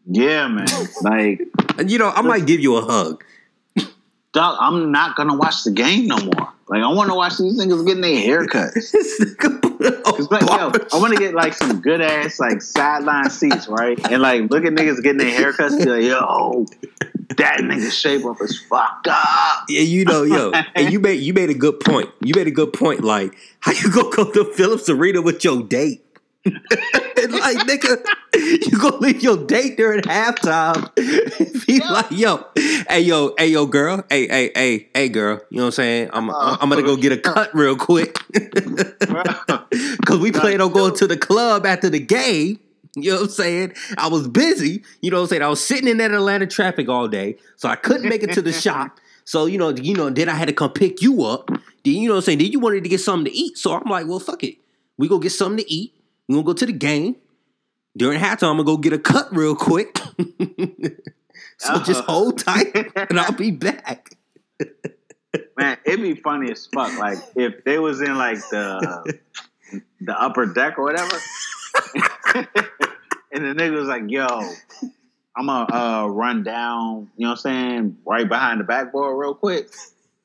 Yeah, 0.06 0.48
man. 0.48 0.68
Like, 1.02 1.42
and 1.78 1.90
you 1.90 1.98
know 1.98 2.10
i 2.10 2.22
might 2.22 2.46
give 2.46 2.60
you 2.60 2.76
a 2.78 2.82
hug 2.82 3.24
dog, 4.38 4.58
I'm 4.60 4.92
not 4.92 5.16
gonna 5.16 5.36
watch 5.36 5.64
the 5.64 5.72
game 5.72 6.08
no 6.08 6.18
more. 6.18 6.54
Like, 6.70 6.84
I 6.84 6.92
want 6.92 7.10
to 7.10 7.16
watch 7.16 7.38
these 7.38 7.60
niggas 7.60 7.86
getting 7.86 8.02
their 8.02 8.22
haircuts. 8.22 8.92
This 8.92 9.22
nigga 9.22 9.62
put 9.62 9.86
a 9.86 10.02
Cause 10.02 10.30
like, 10.30 10.42
yo, 10.42 10.72
I 10.94 11.00
want 11.00 11.14
to 11.14 11.20
get 11.20 11.34
like 11.34 11.54
some 11.54 11.80
good 11.82 12.02
ass 12.02 12.40
like 12.40 12.62
sideline 12.62 13.30
seats, 13.30 13.68
right? 13.68 13.98
And 14.12 14.22
like 14.22 14.50
look 14.52 14.66
at 14.66 14.74
niggas 14.74 15.02
getting 15.02 15.18
their 15.18 15.32
haircuts. 15.32 15.78
Be 15.84 15.90
like, 15.90 16.04
yo, 16.04 16.66
that 17.38 17.60
nigga 17.60 17.92
shape 17.92 18.26
up 18.26 18.38
is 18.42 18.60
fucked 18.70 19.08
up. 19.08 19.66
yeah, 19.70 19.82
you 19.82 20.06
know, 20.06 20.24
yo, 20.24 20.52
and 20.76 20.92
you 20.92 21.00
made 21.00 21.20
you 21.20 21.34
made 21.34 21.50
a 21.50 21.56
good 21.56 21.80
point. 21.80 22.10
You 22.22 22.34
made 22.36 22.48
a 22.48 22.52
good 22.52 22.74
point. 22.74 23.04
Like, 23.04 23.36
how 23.60 23.72
you 23.72 23.92
gonna 23.92 24.16
go 24.16 24.32
to 24.32 24.46
Phillips 24.54 24.90
Arena 24.90 25.22
with 25.22 25.44
your 25.44 25.64
date? 25.64 26.04
And 26.48 27.32
like, 27.39 27.58
nigga, 27.58 28.04
you 28.36 28.80
gonna 28.80 28.98
leave 28.98 29.22
your 29.22 29.38
date 29.38 29.77
during 29.77 30.01
halftime? 30.01 30.94
Be 31.66 31.80
like, 31.80 32.12
yo, 32.12 32.46
hey, 32.89 33.01
yo, 33.01 33.34
hey, 33.38 33.48
yo, 33.48 33.66
girl, 33.66 34.04
hey, 34.10 34.27
hey, 34.27 34.51
hey, 34.56 34.89
hey, 34.94 35.10
girl. 35.10 35.39
You 35.50 35.58
know 35.58 35.63
what 35.63 35.68
I'm 35.68 35.72
saying? 35.72 36.10
I'm, 36.13 36.30
oh, 36.30 36.58
I'm 36.60 36.70
gonna 36.70 36.84
go 36.84 36.96
get 36.96 37.12
a 37.12 37.18
cut 37.18 37.54
real 37.54 37.75
quick 37.75 38.20
because 38.32 40.20
we 40.20 40.32
planned 40.32 40.62
on 40.62 40.72
going 40.72 40.96
to 40.96 41.08
the 41.08 41.18
club 41.18 41.66
after 41.66 41.89
the 41.89 42.00
game. 42.00 42.60
You 42.96 43.12
know 43.12 43.18
what 43.18 43.24
I'm 43.25 43.30
saying? 43.30 43.74
I 43.98 44.08
was 44.08 44.27
busy. 44.27 44.84
You 45.01 45.12
know 45.12 45.18
what 45.18 45.24
I'm 45.24 45.30
saying? 45.30 45.42
I 45.44 45.50
was 45.50 45.63
sitting 45.63 45.88
in 45.88 45.98
that 45.98 46.12
Atlanta 46.12 46.48
traffic 46.48 46.89
all 46.89 47.08
day, 47.08 47.38
so 47.56 47.70
I 47.70 47.75
couldn't 47.75 48.10
make 48.10 48.24
it 48.24 48.34
to 48.34 48.42
the 48.42 48.54
shop. 48.54 49.00
So 49.25 49.46
you 49.46 49.58
know, 49.58 49.70
you 49.70 49.94
know, 49.94 50.10
then 50.10 50.30
I 50.30 50.34
had 50.36 50.48
to 50.48 50.54
come 50.54 50.72
pick 50.72 51.01
you 51.01 51.24
up. 51.24 51.50
Then 51.50 51.94
you 51.96 52.08
know 52.08 52.16
what 52.16 52.20
I'm 52.20 52.24
saying? 52.24 52.38
Then 52.39 52.51
you 52.51 52.60
wanted 52.60 52.84
to 52.84 52.89
get 52.89 53.01
something 53.01 53.32
to 53.32 53.38
eat, 53.38 53.58
so 53.58 53.74
I'm 53.74 53.89
like, 53.89 54.08
well, 54.08 54.20
fuck 54.20 54.44
it. 54.44 54.58
We 54.98 55.08
go 55.08 55.20
get 55.20 55.32
something 55.32 55.63
to 55.63 55.72
eat. 55.72 55.94
We 56.28 56.36
gonna 56.36 56.46
go 56.46 56.54
to 56.54 56.66
the 56.66 56.74
game. 56.74 57.16
During 57.96 58.20
halftime, 58.20 58.52
I'm 58.52 58.58
gonna 58.58 58.64
go 58.64 58.78
get 58.78 58.94
a 58.94 59.00
cut 59.00 59.36
real 59.36 59.56
quick. 59.56 59.98
so 61.58 61.80
just 61.80 62.04
hold 62.04 62.40
tight, 62.40 62.76
and 63.10 63.20
I'll 63.20 63.32
be 63.32 63.52
back. 63.52 64.12
Man, 65.58 65.78
it'd 65.86 66.02
be 66.02 66.14
funny 66.16 66.52
as 66.52 66.68
fuck. 66.68 66.98
Like 67.00 67.18
if 67.36 67.64
they 67.64 67.80
was 67.80 68.02
in 68.02 68.18
like 68.18 68.38
the 68.50 69.20
the 70.02 70.22
upper 70.22 70.46
deck 70.46 70.78
or 70.78 70.84
whatever, 70.84 71.18
and 73.32 73.46
the 73.46 73.56
nigga 73.56 73.74
was 73.74 73.88
like, 73.88 74.04
"Yo, 74.08 74.28
I'm 75.36 75.48
gonna 75.48 75.74
uh, 75.74 76.08
run 76.08 76.44
down." 76.44 77.10
You 77.18 77.26
know 77.26 77.30
what 77.30 77.32
I'm 77.32 77.38
saying? 77.38 77.98
Right 78.06 78.28
behind 78.28 78.60
the 78.60 78.64
backboard, 78.64 79.18
real 79.18 79.34
quick. 79.34 79.70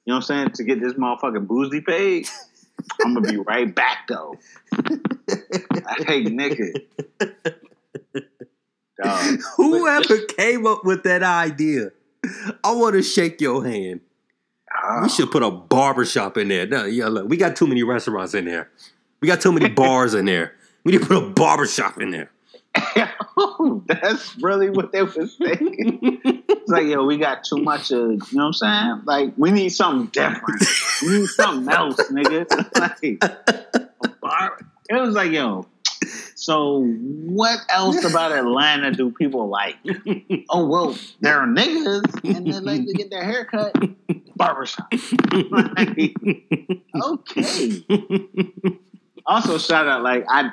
You 0.04 0.12
know 0.12 0.16
what 0.16 0.16
I'm 0.16 0.22
saying? 0.22 0.50
To 0.56 0.64
get 0.64 0.80
this 0.80 0.94
motherfucking 0.94 1.46
boozy 1.46 1.80
paid. 1.80 2.28
I'm 3.04 3.14
gonna 3.14 3.30
be 3.30 3.38
right 3.38 3.72
back 3.72 4.08
though. 4.08 4.36
Hey, 5.98 6.24
nigga. 6.24 6.72
Dog. 9.02 9.40
Whoever 9.56 10.18
came 10.26 10.66
up 10.66 10.84
with 10.84 11.02
that 11.04 11.22
idea, 11.22 11.90
I 12.62 12.72
want 12.72 12.94
to 12.94 13.02
shake 13.02 13.40
your 13.40 13.64
hand. 13.64 14.00
Ah. 14.72 15.00
We 15.02 15.08
should 15.08 15.30
put 15.30 15.42
a 15.42 15.50
barber 15.50 16.04
shop 16.04 16.36
in 16.36 16.48
there. 16.48 16.66
No, 16.66 16.84
yeah, 16.84 17.08
look, 17.08 17.28
we 17.28 17.36
got 17.36 17.56
too 17.56 17.66
many 17.66 17.82
restaurants 17.82 18.34
in 18.34 18.44
there. 18.44 18.70
We 19.20 19.28
got 19.28 19.40
too 19.40 19.52
many 19.52 19.68
bars 19.74 20.14
in 20.14 20.26
there. 20.26 20.54
We 20.84 20.92
need 20.92 21.02
to 21.02 21.06
put 21.06 21.16
a 21.16 21.28
barber 21.30 21.66
shop 21.66 22.00
in 22.00 22.10
there. 22.10 22.30
That's 23.86 24.36
really 24.38 24.70
what 24.70 24.92
they 24.92 25.02
were 25.02 25.10
saying. 25.10 26.20
It's 26.48 26.70
like, 26.70 26.86
yo, 26.86 27.04
we 27.04 27.18
got 27.18 27.44
too 27.44 27.58
much 27.58 27.90
of, 27.90 27.98
you 27.98 28.18
know 28.32 28.46
what 28.46 28.46
I'm 28.46 28.52
saying? 28.52 29.00
Like, 29.04 29.34
we 29.36 29.50
need 29.50 29.70
something 29.70 30.06
different. 30.06 30.62
We 31.02 31.18
need 31.18 31.28
something 31.28 31.72
else, 31.72 32.00
nigga. 32.10 32.48
Like, 32.78 33.84
a 34.04 34.08
bar. 34.20 34.58
It 34.88 34.94
was 34.94 35.14
like, 35.14 35.32
yo, 35.32 35.66
so 36.34 36.84
what 36.84 37.60
else 37.68 38.04
about 38.04 38.32
Atlanta 38.32 38.92
do 38.92 39.10
people 39.10 39.48
like? 39.48 39.76
Oh, 40.50 40.66
well, 40.66 40.96
there 41.20 41.38
are 41.38 41.46
niggas 41.46 42.36
and 42.36 42.46
they 42.46 42.60
like 42.60 42.84
to 42.86 42.92
get 42.92 43.10
their 43.10 43.24
hair 43.24 43.44
cut. 43.44 43.74
Barbershop. 44.36 44.92
Like, 45.50 46.14
okay. 47.02 47.82
Also, 49.24 49.58
shout 49.58 49.88
out, 49.88 50.02
like, 50.02 50.24
I 50.28 50.52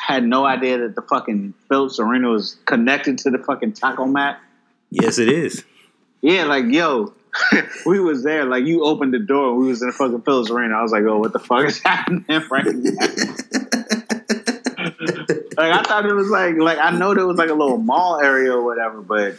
had 0.00 0.24
no 0.24 0.46
idea 0.46 0.78
that 0.78 0.94
the 0.94 1.02
fucking 1.02 1.54
Phillips 1.68 1.98
Arena 1.98 2.28
was 2.28 2.56
connected 2.64 3.18
to 3.18 3.30
the 3.30 3.38
fucking 3.38 3.72
taco 3.72 4.06
mat. 4.06 4.40
yes, 4.90 5.18
it 5.18 5.28
is. 5.28 5.64
Yeah, 6.22 6.44
like, 6.44 6.64
yo, 6.66 7.12
we 7.86 8.00
was 8.00 8.22
there. 8.22 8.44
Like, 8.44 8.64
you 8.64 8.84
opened 8.84 9.12
the 9.12 9.18
door 9.18 9.50
and 9.50 9.58
we 9.58 9.68
was 9.68 9.82
in 9.82 9.88
the 9.88 9.94
fucking 9.94 10.22
Phillips 10.22 10.50
Arena. 10.50 10.76
I 10.76 10.82
was 10.82 10.92
like, 10.92 11.02
oh, 11.04 11.18
what 11.18 11.32
the 11.32 11.38
fuck 11.38 11.64
is 11.66 11.82
happening 11.82 12.24
right 12.50 12.64
now? 12.66 13.65
Like, 15.06 15.72
I 15.72 15.82
thought 15.82 16.06
it 16.06 16.14
was 16.14 16.28
like, 16.28 16.56
like, 16.56 16.78
I 16.78 16.90
know 16.90 17.14
there 17.14 17.26
was 17.26 17.38
like 17.38 17.50
a 17.50 17.54
little 17.54 17.78
mall 17.78 18.20
area 18.20 18.52
or 18.52 18.62
whatever, 18.62 19.00
but 19.00 19.36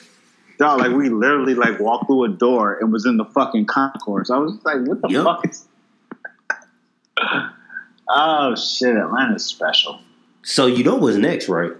dog, 0.57 0.79
like, 0.79 0.91
we 0.91 1.09
literally 1.09 1.55
like 1.55 1.79
walked 1.79 2.07
through 2.07 2.25
a 2.25 2.29
door 2.29 2.77
and 2.79 2.91
was 2.91 3.05
in 3.05 3.17
the 3.17 3.25
fucking 3.25 3.65
concourse. 3.65 4.29
I 4.29 4.37
was 4.37 4.53
like, 4.63 4.85
what 4.87 5.01
the 5.01 5.09
Yup. 5.09 5.25
fuck 5.25 5.49
is. 5.49 5.65
oh, 8.09 8.55
shit, 8.55 8.95
Atlanta's 8.95 9.45
special. 9.45 9.99
So 10.43 10.65
you 10.67 10.83
know 10.83 10.95
what's 10.95 11.17
next, 11.17 11.49
right? 11.49 11.73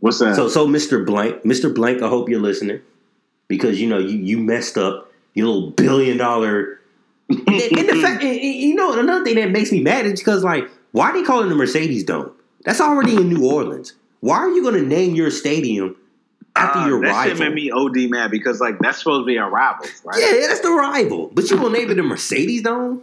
What's 0.00 0.18
that? 0.18 0.36
So, 0.36 0.48
so 0.48 0.66
Mr. 0.66 1.04
Blank, 1.04 1.42
Mr. 1.42 1.74
Blank, 1.74 2.02
I 2.02 2.08
hope 2.08 2.28
you're 2.28 2.40
listening 2.40 2.80
because 3.48 3.80
you 3.80 3.88
know 3.88 3.98
you 3.98 4.18
you 4.18 4.38
messed 4.38 4.76
up 4.76 5.12
your 5.34 5.46
little 5.46 5.70
billion 5.70 6.16
dollar. 6.16 6.80
and, 7.28 7.46
the 7.46 8.00
fact, 8.02 8.22
you 8.22 8.74
know, 8.74 8.98
another 8.98 9.24
thing 9.24 9.36
that 9.36 9.50
makes 9.50 9.72
me 9.72 9.80
mad 9.80 10.06
is 10.06 10.20
because 10.20 10.44
like, 10.44 10.70
why 10.92 11.12
they 11.12 11.22
call 11.22 11.42
it 11.42 11.48
the 11.48 11.54
Mercedes 11.54 12.04
Dome? 12.04 12.32
That's 12.66 12.80
already 12.80 13.14
in 13.16 13.28
New 13.30 13.48
Orleans. 13.50 13.94
Why 14.20 14.38
are 14.38 14.50
you 14.50 14.60
going 14.62 14.74
to 14.74 14.82
name 14.86 15.14
your 15.14 15.30
stadium 15.30 15.96
after 16.56 16.80
Uh, 16.80 16.88
your 16.88 17.00
that 17.00 17.08
rival? 17.12 17.30
shit 17.36 17.38
made 17.38 17.54
me 17.54 17.70
OD 17.70 18.10
mad 18.10 18.30
because 18.32 18.60
like 18.60 18.78
that's 18.80 18.98
supposed 18.98 19.22
to 19.22 19.26
be 19.26 19.38
our 19.38 19.48
rival, 19.50 19.86
right? 20.04 20.20
Yeah, 20.20 20.48
that's 20.48 20.60
the 20.60 20.70
rival. 20.72 21.30
But 21.32 21.48
you 21.50 21.56
gonna 21.56 21.70
name 21.78 21.90
it 21.90 21.94
the 21.94 22.02
Mercedes 22.02 22.62
Dome? 22.62 23.02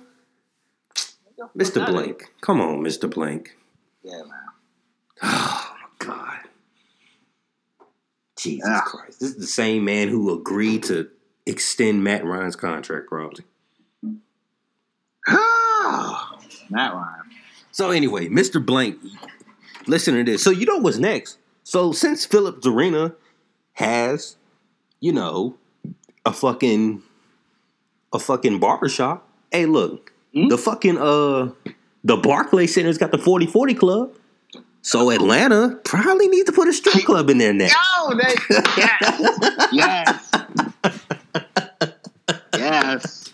Mr. 1.57 1.85
Blank. 1.85 2.31
Come 2.41 2.59
on, 2.61 2.81
Mr. 2.83 3.09
Blank. 3.09 3.55
Yeah, 4.03 4.21
man. 4.21 4.29
Oh 5.23 5.75
my 5.81 6.05
God. 6.05 6.39
Jesus 8.37 8.67
Ah. 8.69 8.81
Christ. 8.85 9.21
This 9.21 9.29
is 9.29 9.37
the 9.37 9.47
same 9.47 9.85
man 9.85 10.09
who 10.09 10.33
agreed 10.33 10.83
to 10.83 11.07
extend 11.45 12.03
Matt 12.03 12.25
Ryan's 12.25 12.57
contract, 12.57 13.07
Rosie. 13.11 13.43
Matt 16.69 16.93
Ryan. 16.93 17.23
So 17.71 17.89
anyway, 17.91 18.27
Mr. 18.29 18.63
Blank, 18.63 18.97
listen 19.87 20.15
to 20.15 20.23
this. 20.23 20.43
So 20.43 20.49
you 20.49 20.65
know 20.65 20.77
what's 20.77 20.97
next? 20.97 21.37
So 21.63 21.91
since 21.91 22.25
Phillips 22.25 22.65
Arena 22.67 23.13
has, 23.73 24.35
you 24.99 25.11
know, 25.11 25.55
a 26.25 26.31
fucking 26.33 27.01
a 28.13 28.19
fucking 28.19 28.59
barbershop. 28.59 29.27
Hey, 29.51 29.65
look, 29.65 30.11
Hmm? 30.33 30.47
the 30.47 30.57
fucking 30.57 30.97
uh 30.97 31.49
the 32.03 32.17
Barclay 32.17 32.67
Center's 32.67 32.97
got 32.97 33.11
the 33.11 33.17
40-40 33.17 33.77
club. 33.77 34.11
So 34.81 35.09
Atlanta 35.11 35.79
probably 35.85 36.27
needs 36.27 36.45
to 36.47 36.51
put 36.51 36.67
a 36.67 36.73
strip 36.73 37.05
club 37.05 37.29
in 37.29 37.37
there 37.37 37.53
next. 37.53 37.73
Yo, 37.97 38.15
they, 38.17 38.35
yes, 38.75 39.19
yes, 39.71 40.31
yes. 42.57 43.33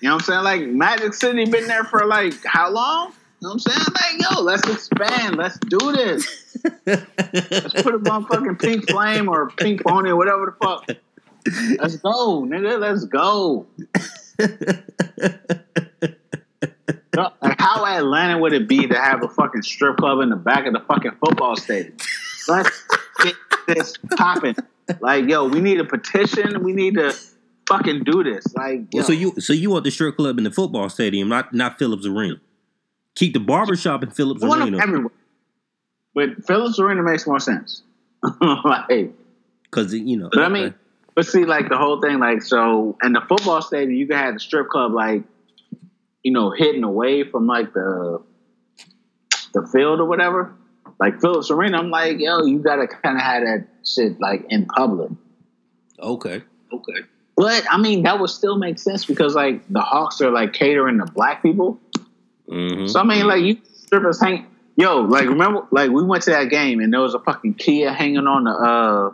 You 0.00 0.08
know 0.08 0.14
what 0.16 0.22
I'm 0.22 0.26
saying? 0.26 0.44
Like 0.44 0.68
Magic 0.68 1.14
City 1.14 1.44
been 1.46 1.66
there 1.66 1.84
for 1.84 2.06
like 2.06 2.34
how 2.44 2.70
long? 2.70 3.12
You 3.42 3.48
know 3.48 3.54
what 3.54 3.66
I'm 3.66 3.72
saying? 3.72 3.86
Like, 4.20 4.30
yo, 4.30 4.42
let's 4.42 4.68
expand. 4.68 5.36
Let's 5.36 5.58
do 5.58 5.78
this. 5.90 6.54
let's 6.86 7.82
put 7.82 7.92
a 7.92 7.98
motherfucking 7.98 8.62
pink 8.62 8.88
flame 8.88 9.28
or 9.28 9.50
pink 9.50 9.82
pony 9.84 10.10
or 10.10 10.16
whatever 10.16 10.46
the 10.46 10.52
fuck. 10.64 10.86
Let's 11.80 11.96
go, 11.96 12.42
nigga. 12.42 12.78
Let's 12.78 13.04
go. 13.04 13.66
like, 17.42 17.60
how 17.60 17.84
Atlanta 17.84 18.38
would 18.38 18.52
it 18.52 18.68
be 18.68 18.86
to 18.86 18.96
have 18.96 19.24
a 19.24 19.28
fucking 19.28 19.62
strip 19.62 19.96
club 19.96 20.20
in 20.20 20.28
the 20.28 20.36
back 20.36 20.66
of 20.66 20.72
the 20.72 20.80
fucking 20.86 21.16
football 21.18 21.56
stadium? 21.56 21.96
Let's 22.46 22.86
get 23.24 23.34
this 23.66 23.96
popping. 24.16 24.54
Like, 25.00 25.28
yo, 25.28 25.48
we 25.48 25.60
need 25.60 25.80
a 25.80 25.84
petition. 25.84 26.62
We 26.62 26.74
need 26.74 26.94
to 26.94 27.12
fucking 27.68 28.04
do 28.04 28.22
this. 28.22 28.54
Like, 28.54 28.82
well, 28.92 29.02
so 29.02 29.12
you 29.12 29.34
so 29.40 29.52
you 29.52 29.70
want 29.70 29.82
the 29.82 29.90
strip 29.90 30.14
club 30.14 30.38
in 30.38 30.44
the 30.44 30.52
football 30.52 30.88
stadium, 30.88 31.28
not 31.28 31.52
not 31.52 31.76
Phillips 31.76 32.06
Arena. 32.06 32.36
Keep 33.14 33.34
the 33.34 33.40
barbershop 33.40 34.02
in 34.02 34.10
Phillips 34.10 34.42
Arena. 34.42 34.78
Everywhere. 34.78 35.12
But 36.14 36.44
Phillips 36.46 36.78
Arena 36.78 37.02
makes 37.02 37.26
more 37.26 37.40
sense. 37.40 37.82
like, 38.64 39.12
because 39.64 39.94
you 39.94 40.16
know. 40.16 40.30
But 40.32 40.44
I 40.44 40.48
mean, 40.48 40.74
but 41.14 41.26
see, 41.26 41.44
like 41.44 41.68
the 41.68 41.76
whole 41.76 42.00
thing, 42.00 42.18
like 42.18 42.42
so, 42.42 42.96
and 43.02 43.14
the 43.14 43.20
football 43.22 43.60
stadium, 43.62 43.92
you 43.92 44.06
can 44.06 44.16
have 44.16 44.34
the 44.34 44.40
strip 44.40 44.68
club, 44.68 44.92
like, 44.92 45.22
you 46.22 46.32
know, 46.32 46.50
hidden 46.50 46.84
away 46.84 47.24
from 47.24 47.46
like 47.46 47.72
the 47.74 48.22
the 49.52 49.66
field 49.66 50.00
or 50.00 50.06
whatever. 50.06 50.54
Like 50.98 51.20
Phillips 51.20 51.50
Arena, 51.50 51.78
I'm 51.78 51.90
like, 51.90 52.18
yo, 52.18 52.44
you 52.44 52.58
gotta 52.58 52.86
kind 52.86 53.16
of 53.16 53.22
have 53.22 53.42
that 53.42 53.66
shit 53.84 54.20
like 54.20 54.46
in 54.48 54.66
public. 54.66 55.10
Okay. 55.98 56.42
Okay. 56.72 57.00
But 57.36 57.64
I 57.70 57.78
mean, 57.78 58.02
that 58.04 58.20
would 58.20 58.30
still 58.30 58.56
make 58.56 58.78
sense 58.78 59.04
because 59.04 59.34
like 59.34 59.66
the 59.68 59.80
Hawks 59.80 60.20
are 60.20 60.30
like 60.30 60.52
catering 60.52 60.98
to 60.98 61.06
black 61.06 61.42
people. 61.42 61.80
Mm-hmm. 62.52 62.86
So 62.86 63.00
I 63.00 63.04
mean, 63.04 63.26
like 63.26 63.42
you 63.42 63.58
strippers 63.74 64.20
hang. 64.20 64.46
Yo, 64.76 65.00
like 65.00 65.26
remember, 65.26 65.66
like 65.70 65.90
we 65.90 66.02
went 66.02 66.22
to 66.24 66.30
that 66.30 66.44
game 66.44 66.80
and 66.80 66.92
there 66.92 67.00
was 67.00 67.14
a 67.14 67.18
fucking 67.18 67.54
Kia 67.54 67.92
hanging 67.92 68.26
on 68.26 68.44
the 68.44 68.50
uh, 68.50 69.12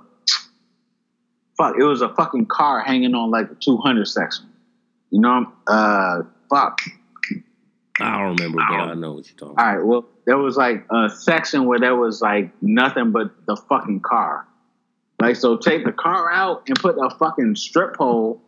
fuck, 1.58 1.74
it 1.78 1.82
was 1.82 2.00
a 2.00 2.08
fucking 2.14 2.46
car 2.46 2.80
hanging 2.80 3.14
on 3.14 3.30
like 3.30 3.50
the 3.50 3.56
200 3.56 4.06
section. 4.06 4.46
You 5.10 5.20
know, 5.20 5.52
uh, 5.66 6.22
fuck. 6.48 6.80
I 8.00 8.16
don't 8.16 8.36
remember, 8.36 8.58
but 8.58 8.74
I 8.74 8.94
know 8.94 9.14
what 9.14 9.28
you're 9.28 9.36
talking. 9.36 9.56
All 9.58 9.66
right, 9.66 9.84
well, 9.84 10.06
there 10.24 10.38
was 10.38 10.56
like 10.56 10.86
a 10.90 11.10
section 11.10 11.66
where 11.66 11.80
there 11.80 11.96
was 11.96 12.22
like 12.22 12.50
nothing 12.62 13.10
but 13.10 13.32
the 13.46 13.56
fucking 13.56 14.00
car. 14.00 14.46
Like, 15.20 15.34
so 15.34 15.56
take 15.56 15.84
the 15.84 15.90
car 15.90 16.30
out 16.30 16.62
and 16.68 16.78
put 16.78 16.96
a 16.96 17.10
fucking 17.10 17.56
strip 17.56 17.96
pole 17.96 18.40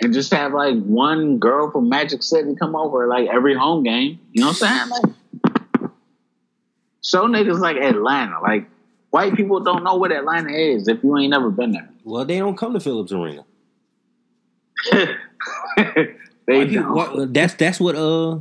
and 0.00 0.12
just 0.12 0.32
have 0.32 0.52
like 0.52 0.82
one 0.82 1.38
girl 1.38 1.70
from 1.70 1.88
Magic 1.88 2.22
City 2.22 2.54
come 2.58 2.74
over 2.76 3.06
like 3.06 3.28
every 3.28 3.54
home 3.54 3.82
game. 3.82 4.18
You 4.32 4.42
know 4.42 4.48
what 4.48 4.62
I'm 4.62 4.88
saying? 4.88 4.88
Like, 4.90 5.90
show 7.02 7.26
niggas 7.26 7.60
like 7.60 7.76
Atlanta. 7.76 8.40
Like, 8.40 8.68
white 9.10 9.34
people 9.34 9.60
don't 9.60 9.84
know 9.84 9.96
what 9.96 10.12
Atlanta 10.12 10.52
is 10.52 10.88
if 10.88 11.02
you 11.02 11.16
ain't 11.16 11.30
never 11.30 11.50
been 11.50 11.72
there. 11.72 11.88
Well, 12.04 12.24
they 12.24 12.38
don't 12.38 12.56
come 12.56 12.74
to 12.74 12.80
Phillips 12.80 13.12
Arena. 13.12 13.44
they 16.46 16.66
people, 16.66 16.94
what, 16.94 17.32
that's 17.32 17.54
that's 17.54 17.80
what 17.80 17.94
uh 17.94 18.40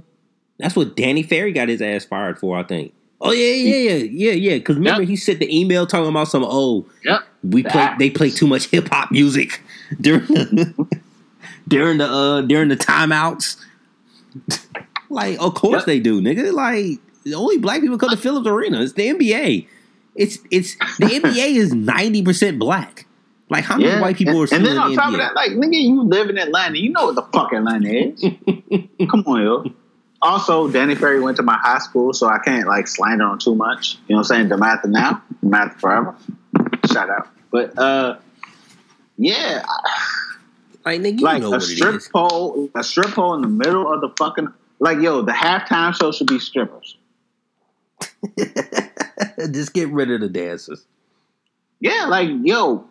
that's 0.59 0.75
what 0.75 0.95
Danny 0.95 1.23
Ferry 1.23 1.53
got 1.53 1.69
his 1.69 1.81
ass 1.81 2.03
fired 2.03 2.37
for, 2.37 2.57
I 2.57 2.63
think. 2.63 2.93
Oh 3.21 3.31
yeah, 3.31 3.53
yeah, 3.53 3.93
yeah, 3.93 4.03
yeah, 4.11 4.31
yeah. 4.31 4.53
Because 4.55 4.75
remember 4.75 5.03
yep. 5.03 5.09
he 5.09 5.15
sent 5.15 5.39
the 5.39 5.57
email 5.57 5.87
talking 5.87 6.09
about 6.09 6.27
some 6.27 6.43
oh 6.45 6.85
yep. 7.05 7.21
we 7.41 7.63
play 7.63 7.89
they 7.97 8.09
play 8.09 8.29
too 8.29 8.47
much 8.47 8.67
hip 8.67 8.89
hop 8.89 9.11
music 9.11 9.61
during 10.01 10.25
the 10.25 11.01
during 11.73 11.97
the 11.97 12.05
uh 12.05 12.41
during 12.41 12.69
the 12.69 12.77
timeouts. 12.77 13.57
like, 15.09 15.37
of 15.39 15.53
course 15.53 15.81
yep. 15.81 15.85
they 15.85 15.99
do, 15.99 16.21
nigga. 16.21 16.53
Like 16.53 16.99
the 17.23 17.35
only 17.35 17.57
black 17.57 17.81
people 17.81 17.97
come 17.97 18.09
to 18.09 18.17
Phillips 18.17 18.47
Arena. 18.47 18.81
It's 18.81 18.93
the 18.93 19.09
NBA. 19.09 19.67
It's 20.15 20.37
it's 20.51 20.75
the 20.99 21.05
NBA 21.23 21.55
is 21.55 21.73
ninety 21.73 22.21
percent 22.21 22.59
black. 22.59 23.07
Like 23.49 23.63
how 23.63 23.77
many 23.77 23.89
yeah. 23.89 24.01
white 24.01 24.15
people 24.15 24.33
and, 24.33 24.43
are 24.43 24.47
still 24.47 24.57
And 24.57 24.65
then 24.65 24.77
on 24.77 24.91
the 24.91 24.95
top 24.95 25.09
NBA? 25.09 25.13
of 25.13 25.19
that, 25.19 25.35
like 25.35 25.51
nigga, 25.51 25.81
you 25.81 26.01
live 26.03 26.29
in 26.29 26.37
Atlanta. 26.37 26.79
You 26.79 26.91
know 26.91 27.05
what 27.05 27.15
the 27.15 27.23
fuck 27.23 27.53
Atlanta 27.53 27.89
is. 27.89 28.21
Come 29.09 29.23
on, 29.27 29.41
yo. 29.41 29.65
Also, 30.21 30.69
Danny 30.69 30.95
Ferry 30.95 31.19
went 31.19 31.35
to 31.37 31.43
my 31.43 31.57
high 31.57 31.79
school, 31.79 32.13
so 32.13 32.27
I 32.27 32.39
can't 32.39 32.67
like 32.67 32.87
slander 32.87 33.25
on 33.25 33.39
too 33.39 33.55
much. 33.55 33.95
You 34.07 34.15
know 34.15 34.21
what 34.21 34.31
I'm 34.31 34.47
saying? 34.47 34.49
DeMatha 34.49 34.85
now, 34.85 35.21
DeMatha 35.43 35.79
forever. 35.79 36.15
Shout 36.91 37.09
out. 37.09 37.27
But 37.51 37.77
uh, 37.77 38.17
yeah. 39.17 39.65
Like 40.85 41.01
nigga, 41.01 41.19
you 41.19 41.25
like 41.25 41.41
know 41.41 41.53
a 41.53 41.61
strip 41.61 42.01
pole, 42.11 42.69
a 42.75 42.83
strip 42.83 43.11
pole 43.11 43.33
in 43.35 43.41
the 43.41 43.47
middle 43.47 43.91
of 43.91 44.01
the 44.01 44.09
fucking 44.17 44.49
like 44.79 44.99
yo, 44.99 45.21
the 45.21 45.31
halftime 45.31 45.95
show 45.95 46.11
should 46.11 46.27
be 46.27 46.39
strippers. 46.39 46.97
Just 49.51 49.73
get 49.73 49.89
rid 49.89 50.11
of 50.11 50.19
the 50.19 50.29
dancers. 50.29 50.85
Yeah, 51.79 52.07
like 52.07 52.29
yo, 52.43 52.85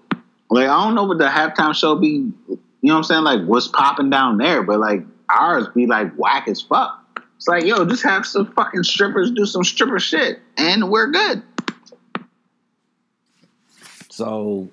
like 0.51 0.69
I 0.69 0.85
don't 0.85 0.95
know 0.95 1.05
what 1.05 1.19
the 1.19 1.29
halftime 1.29 1.75
show 1.75 1.97
be. 1.97 2.09
You 2.09 2.89
know 2.89 2.95
what 2.95 2.99
I'm 2.99 3.05
saying? 3.05 3.25
Like 3.25 3.45
what's 3.47 3.69
popping 3.69 4.11
down 4.11 4.39
there, 4.39 4.63
but 4.63 4.81
like 4.81 5.05
ours 5.29 5.67
be 5.75 5.87
like 5.87 6.13
whack 6.15 6.49
as 6.49 6.63
fuck. 6.63 6.99
It's 7.37 7.47
like 7.47 7.65
yo, 7.65 7.85
just 7.85 8.05
have 8.05 8.25
some 8.25 8.51
fucking 8.53 8.85
strippers 8.85 9.31
do 9.31 9.45
some 9.45 9.65
stripper 9.65 9.99
shit, 9.99 10.41
and 10.57 10.91
we're 10.91 11.11
good. 11.11 11.43
So, 14.09 14.69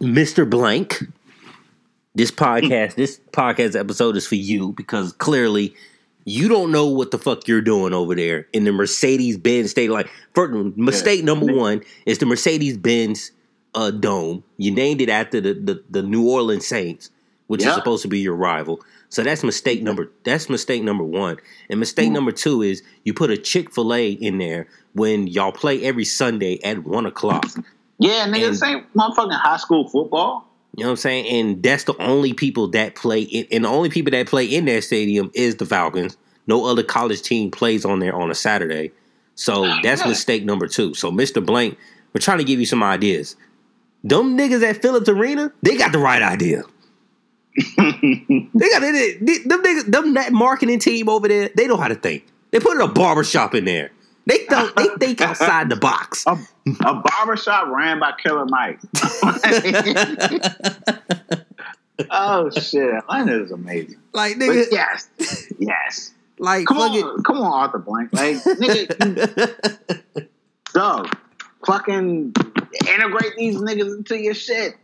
Mr. 0.00 0.48
Blank, 0.48 1.02
this 2.16 2.30
podcast, 2.30 2.94
this 2.94 3.20
podcast 3.30 3.78
episode 3.78 4.16
is 4.16 4.26
for 4.26 4.36
you 4.36 4.72
because 4.72 5.12
clearly 5.12 5.74
you 6.24 6.48
don't 6.48 6.72
know 6.72 6.86
what 6.86 7.10
the 7.10 7.18
fuck 7.18 7.46
you're 7.46 7.60
doing 7.60 7.92
over 7.92 8.14
there 8.14 8.48
in 8.54 8.64
the 8.64 8.72
Mercedes 8.72 9.36
Benz 9.36 9.70
state. 9.70 9.90
Like, 9.90 10.10
first, 10.34 10.54
mistake 10.76 11.22
number 11.22 11.54
one 11.54 11.82
is 12.06 12.18
the 12.18 12.26
Mercedes 12.26 12.78
Benz 12.78 13.32
uh, 13.74 13.90
dome. 13.90 14.42
You 14.56 14.70
named 14.70 15.02
it 15.02 15.10
after 15.10 15.42
the, 15.42 15.52
the, 15.52 15.84
the 15.90 16.02
New 16.02 16.28
Orleans 16.28 16.66
Saints, 16.66 17.10
which 17.48 17.64
is 17.64 17.72
supposed 17.74 18.02
to 18.02 18.08
be 18.08 18.18
your 18.18 18.34
rival. 18.34 18.80
So 19.10 19.22
that's 19.22 19.44
mistake 19.44 19.82
number. 19.82 20.10
That's 20.24 20.48
mistake 20.48 20.82
number 20.82 21.04
one. 21.04 21.36
And 21.68 21.78
mistake 21.78 22.08
mm. 22.08 22.14
number 22.14 22.32
two 22.32 22.62
is 22.62 22.82
you 23.04 23.12
put 23.12 23.30
a 23.30 23.36
Chick 23.36 23.72
Fil 23.72 23.94
A 23.94 24.10
in 24.10 24.38
there 24.38 24.68
when 24.94 25.26
y'all 25.26 25.52
play 25.52 25.84
every 25.84 26.04
Sunday 26.04 26.58
at 26.64 26.82
one 26.84 27.04
o'clock. 27.04 27.44
Yeah, 27.98 28.26
nigga, 28.26 28.48
and, 28.48 28.58
same 28.58 28.86
motherfucking 28.96 29.38
high 29.38 29.58
school 29.58 29.88
football. 29.88 30.45
You 30.76 30.82
know 30.82 30.90
what 30.90 30.92
I'm 30.92 30.96
saying? 30.96 31.26
And 31.26 31.62
that's 31.62 31.84
the 31.84 31.96
only 31.98 32.34
people 32.34 32.68
that 32.68 32.94
play 32.94 33.22
in, 33.22 33.46
and 33.50 33.64
the 33.64 33.68
only 33.68 33.88
people 33.88 34.10
that 34.10 34.26
play 34.26 34.44
in 34.44 34.66
that 34.66 34.84
stadium 34.84 35.30
is 35.34 35.56
the 35.56 35.64
Falcons. 35.64 36.18
No 36.46 36.66
other 36.66 36.82
college 36.82 37.22
team 37.22 37.50
plays 37.50 37.84
on 37.84 37.98
there 37.98 38.14
on 38.14 38.30
a 38.30 38.34
Saturday. 38.34 38.92
So 39.34 39.64
that's 39.82 40.06
mistake 40.06 40.44
number 40.44 40.68
two. 40.68 40.94
So 40.94 41.10
Mr. 41.10 41.44
Blank, 41.44 41.78
we're 42.12 42.20
trying 42.20 42.38
to 42.38 42.44
give 42.44 42.60
you 42.60 42.66
some 42.66 42.82
ideas. 42.82 43.36
Them 44.04 44.36
niggas 44.36 44.62
at 44.62 44.80
Phillips 44.82 45.08
Arena, 45.08 45.50
they 45.62 45.76
got 45.76 45.92
the 45.92 45.98
right 45.98 46.22
idea. 46.22 46.62
they 47.56 48.68
got 48.70 48.82
it. 48.82 49.26
They, 49.26 49.38
them 49.38 49.62
niggas, 49.62 49.90
them 49.90 50.14
that 50.14 50.32
marketing 50.32 50.78
team 50.78 51.08
over 51.08 51.26
there, 51.26 51.50
they 51.54 51.66
know 51.66 51.76
how 51.76 51.88
to 51.88 51.94
think. 51.94 52.26
They 52.50 52.60
put 52.60 52.80
a 52.80 52.86
barbershop 52.86 53.54
in 53.54 53.64
there. 53.64 53.90
They 54.26 54.44
don't. 54.46 54.74
They 54.74 54.88
think 54.98 55.20
outside 55.20 55.68
the 55.68 55.76
box. 55.76 56.24
A, 56.26 56.36
a 56.84 56.94
barbershop 56.94 57.68
ran 57.68 58.00
by 58.00 58.12
Killer 58.20 58.46
Mike. 58.46 58.80
oh 62.10 62.50
shit! 62.50 62.92
Atlanta 62.92 63.44
is 63.44 63.52
amazing. 63.52 64.00
Like 64.12 64.36
nigga, 64.36 64.64
but 64.64 64.72
yes, 64.72 65.08
yes. 65.60 66.12
Like 66.40 66.66
come 66.66 66.78
on, 66.78 67.22
come 67.22 67.38
on, 67.38 67.52
Arthur 67.52 67.78
Blank. 67.78 68.12
Like 68.12 68.38
nigga, 68.38 70.26
dog, 70.74 71.16
fucking 71.64 72.34
integrate 72.88 73.36
these 73.36 73.56
niggas 73.56 73.96
into 73.96 74.18
your 74.18 74.34
shit. 74.34 74.74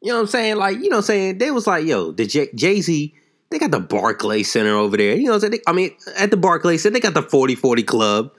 You 0.00 0.12
know 0.12 0.14
what 0.14 0.20
I'm 0.22 0.26
saying? 0.28 0.56
Like, 0.56 0.78
you 0.78 0.88
know 0.88 0.96
what 0.96 0.98
I'm 0.98 1.02
saying? 1.02 1.38
They 1.38 1.50
was 1.50 1.66
like, 1.66 1.84
yo, 1.84 2.12
the 2.12 2.26
Jay 2.26 2.80
Z, 2.80 3.14
they 3.50 3.58
got 3.58 3.70
the 3.70 3.80
Barclay 3.80 4.42
Center 4.42 4.74
over 4.76 4.96
there. 4.96 5.16
You 5.16 5.26
know 5.26 5.32
what 5.32 5.44
I'm 5.44 5.52
saying? 5.52 5.62
I 5.66 5.72
mean, 5.72 5.96
at 6.16 6.30
the 6.30 6.36
Barclay 6.36 6.76
Center, 6.76 6.94
they 6.94 7.00
got 7.00 7.14
the 7.14 7.22
40 7.22 7.54
40 7.54 7.82
Club. 7.82 8.32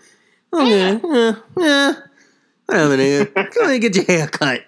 Okay, 0.53 0.99
yeah, 1.03 1.35
yeah. 1.57 1.93
Whatever, 2.65 2.97
nigga. 2.97 3.33
Come 3.53 3.69
and 3.69 3.81
get 3.81 3.95
your 3.95 4.05
hair 4.05 4.27
cut. 4.27 4.63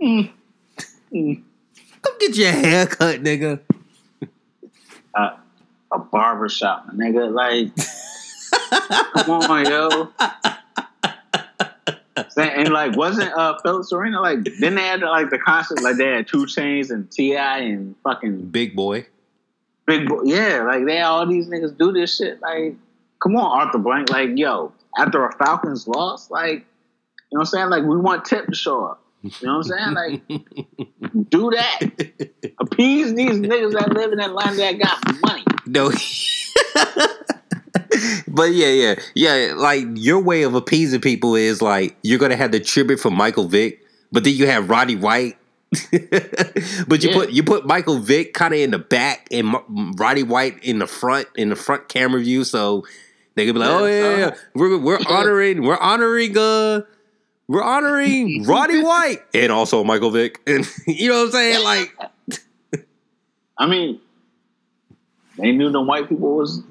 Mm. 0.00 0.30
Mm. 1.12 1.42
Come 2.02 2.18
get 2.18 2.36
your 2.36 2.50
hair 2.50 2.86
cut, 2.86 3.22
nigga. 3.22 3.60
Uh, 5.14 5.36
a 5.92 5.98
barbershop, 5.98 6.88
nigga. 6.90 7.32
Like, 7.32 7.74
come 9.24 9.50
on, 9.50 9.66
yo 9.66 10.12
and 12.36 12.72
like, 12.72 12.96
wasn't 12.96 13.32
uh 13.32 13.58
Phillips 13.62 13.92
Arena 13.92 14.20
like? 14.20 14.44
Then 14.58 14.74
they 14.74 14.82
had 14.82 15.00
like 15.00 15.30
the 15.30 15.38
concert 15.38 15.82
like 15.82 15.96
they 15.96 16.08
had 16.08 16.26
2 16.28 16.46
Chainz 16.46 16.90
and 16.90 17.10
T.I. 17.10 17.58
and 17.58 17.94
fucking 18.02 18.48
Big 18.48 18.74
Boi. 18.74 19.06
Big 19.86 20.08
Boi, 20.08 20.22
yeah. 20.24 20.62
Like 20.62 20.84
they 20.86 21.00
all 21.00 21.26
these 21.26 21.48
niggas 21.48 21.76
do 21.76 21.92
this 21.92 22.16
shit. 22.16 22.40
Like, 22.40 22.76
come 23.22 23.36
on, 23.36 23.60
Arthur 23.60 23.78
Blank. 23.78 24.10
Like, 24.10 24.30
yo, 24.36 24.72
after 24.96 25.24
a 25.24 25.32
Falcons 25.32 25.86
loss, 25.88 26.30
like, 26.30 26.64
you 27.30 27.38
know 27.38 27.40
what 27.40 27.40
I'm 27.40 27.46
saying? 27.46 27.70
Like, 27.70 27.84
we 27.84 27.96
want 27.96 28.24
Tip 28.24 28.46
to 28.46 28.54
show 28.54 28.84
up. 28.84 29.02
You 29.22 29.30
know 29.42 29.58
what 29.58 29.70
I'm 29.70 29.94
saying? 29.94 29.94
Like, 29.94 31.30
do 31.30 31.50
that. 31.50 31.80
Appease 32.60 33.14
these 33.14 33.38
niggas 33.38 33.72
that 33.72 33.92
live 33.92 34.12
in 34.12 34.20
Atlanta 34.20 34.56
that 34.56 34.78
got 34.78 35.20
money. 35.20 35.44
No. 35.66 35.90
but 38.28 38.52
yeah, 38.52 38.68
yeah, 38.68 38.94
yeah. 39.14 39.54
Like 39.56 39.84
your 39.94 40.20
way 40.20 40.42
of 40.42 40.54
appeasing 40.54 41.00
people 41.00 41.36
is 41.36 41.62
like 41.62 41.96
you're 42.02 42.18
gonna 42.18 42.36
have 42.36 42.50
the 42.50 42.60
tribute 42.60 42.98
from 42.98 43.14
Michael 43.14 43.46
Vick, 43.46 43.80
but 44.10 44.24
then 44.24 44.34
you 44.34 44.46
have 44.46 44.68
Roddy 44.68 44.96
White. 44.96 45.36
but 46.86 47.02
you 47.02 47.10
Yeah. 47.10 47.14
put 47.14 47.30
you 47.30 47.42
put 47.42 47.66
Michael 47.66 47.98
Vick 47.98 48.34
kind 48.34 48.52
of 48.52 48.60
in 48.60 48.70
the 48.72 48.78
back 48.78 49.26
and 49.30 49.54
Roddy 49.98 50.22
White 50.22 50.62
in 50.62 50.78
the 50.78 50.86
front 50.86 51.28
in 51.34 51.48
the 51.48 51.56
front 51.56 51.88
camera 51.88 52.20
view, 52.20 52.44
so 52.44 52.84
they 53.34 53.46
could 53.46 53.54
be 53.54 53.60
like, 53.60 53.70
Yeah, 53.70 53.76
"Oh 53.78 53.86
yeah, 53.86 54.16
yeah, 54.18 54.26
uh-huh. 54.26 54.36
we're 54.54 54.78
we're 54.78 55.00
honoring 55.08 55.62
we're 55.62 55.78
honoring 55.78 56.36
uh 56.36 56.82
we're 57.48 57.62
honoring 57.62 58.44
Roddy 58.44 58.82
White 58.84 59.22
and 59.34 59.50
also 59.50 59.82
Michael 59.82 60.10
Vick, 60.10 60.40
and 60.46 60.68
you 60.86 61.08
know 61.08 61.20
what 61.20 61.26
I'm 61.26 61.30
saying? 61.32 61.64
Like, 61.64 61.96
I 63.58 63.66
mean, 63.66 64.00
they 65.38 65.52
knew 65.52 65.70
the 65.70 65.80
white 65.80 66.08
people 66.08 66.36
was 66.36 66.62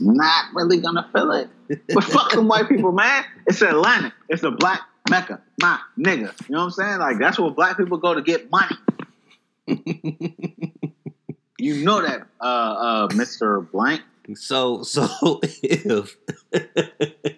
not 0.00 0.46
really 0.54 0.80
gonna 0.80 1.08
feel 1.12 1.32
it. 1.32 1.48
But 1.92 2.04
fuck 2.04 2.30
them 2.32 2.46
white 2.48 2.68
people, 2.68 2.92
man. 2.92 3.24
It's 3.46 3.62
Atlanta. 3.62 4.12
It's 4.28 4.42
the 4.42 4.50
black 4.52 4.80
mecca, 5.08 5.40
my 5.60 5.78
nigga. 5.98 6.32
You 6.48 6.54
know 6.54 6.58
what 6.58 6.64
I'm 6.64 6.70
saying? 6.70 6.98
Like 6.98 7.18
that's 7.18 7.38
where 7.38 7.50
black 7.50 7.76
people 7.76 7.98
go 7.98 8.14
to 8.14 8.22
get 8.22 8.50
money. 8.50 8.76
you 11.58 11.84
know 11.84 12.02
that, 12.02 12.26
uh, 12.40 12.44
uh, 12.44 13.08
Mr. 13.08 13.70
Blank. 13.70 14.02
So 14.34 14.82
so 14.82 15.40
if 15.42 16.16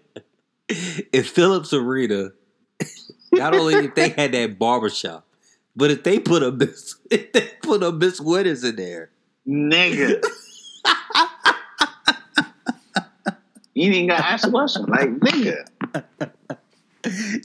if 0.69 1.31
Phillips 1.31 1.73
Arena, 1.73 2.31
not 3.33 3.55
only 3.55 3.75
if 3.75 3.95
they 3.95 4.11
had 4.11 4.33
that 4.33 4.59
barbershop, 4.59 5.27
but 5.75 5.91
if 5.91 6.05
they 6.05 6.19
put 6.19 6.43
a 6.43 6.53
Miss 6.53 6.97
if 7.11 7.33
they 7.33 7.51
put 7.63 7.83
a 7.83 7.93
Miss 7.93 8.21
Winners 8.21 8.65
in 8.65 8.77
there, 8.77 9.11
Nigga. 9.47 10.23
you 13.75 13.93
ain't 13.93 14.09
gotta 14.09 14.27
ask 14.27 14.47
a 14.47 14.51
question. 14.51 14.85
Like, 14.87 15.11
nigga. 15.11 15.67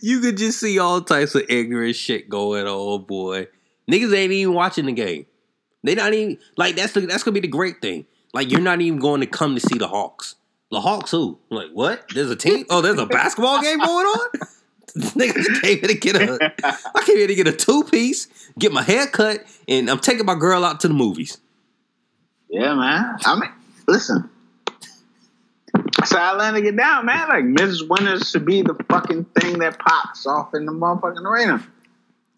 You 0.01 0.19
could 0.19 0.37
just 0.37 0.59
see 0.59 0.79
all 0.79 1.01
types 1.01 1.35
of 1.35 1.43
ignorant 1.49 1.95
shit 1.95 2.29
going 2.29 2.67
on, 2.67 3.03
boy. 3.03 3.47
Niggas 3.89 4.15
ain't 4.15 4.31
even 4.31 4.53
watching 4.53 4.85
the 4.85 4.91
game. 4.91 5.25
They 5.83 5.95
not 5.95 6.13
even 6.13 6.37
like 6.57 6.75
that's 6.75 6.93
the, 6.93 7.01
that's 7.01 7.23
gonna 7.23 7.33
be 7.33 7.39
the 7.41 7.47
great 7.47 7.81
thing. 7.81 8.05
Like 8.33 8.51
you're 8.51 8.61
not 8.61 8.81
even 8.81 8.99
going 8.99 9.21
to 9.21 9.27
come 9.27 9.55
to 9.55 9.61
see 9.61 9.77
the 9.77 9.87
Hawks. 9.87 10.35
The 10.71 10.79
Hawks 10.79 11.11
who? 11.11 11.39
Like 11.49 11.71
what? 11.73 12.05
There's 12.13 12.29
a 12.29 12.35
team? 12.35 12.65
Oh, 12.69 12.81
there's 12.81 12.99
a 12.99 13.05
basketball 13.05 13.61
game 13.61 13.79
going 13.79 14.05
on? 14.05 14.29
Niggas 14.97 15.61
came 15.61 15.79
here 15.79 15.87
to 15.87 15.93
get 15.93 16.15
a 16.15 16.53
I 16.95 17.03
came 17.05 17.17
here 17.17 17.27
to 17.27 17.35
get 17.35 17.47
a 17.47 17.53
two 17.53 17.83
piece, 17.85 18.27
get 18.59 18.71
my 18.71 18.83
hair 18.83 19.07
cut, 19.07 19.43
and 19.67 19.89
I'm 19.89 19.99
taking 19.99 20.25
my 20.25 20.35
girl 20.35 20.65
out 20.65 20.81
to 20.81 20.87
the 20.87 20.93
movies. 20.93 21.37
Yeah, 22.49 22.75
man. 22.75 23.17
I 23.25 23.39
mean, 23.39 23.51
listen. 23.87 24.29
How 26.09 26.33
Atlanta 26.33 26.61
get 26.61 26.75
down, 26.75 27.05
man. 27.05 27.27
Like 27.29 27.43
Mrs. 27.45 27.87
Winners 27.87 28.29
should 28.29 28.45
be 28.45 28.61
the 28.61 28.75
fucking 28.89 29.25
thing 29.39 29.59
that 29.59 29.79
pops 29.79 30.25
off 30.25 30.53
in 30.53 30.65
the 30.65 30.71
motherfucking 30.71 31.23
arena. 31.23 31.65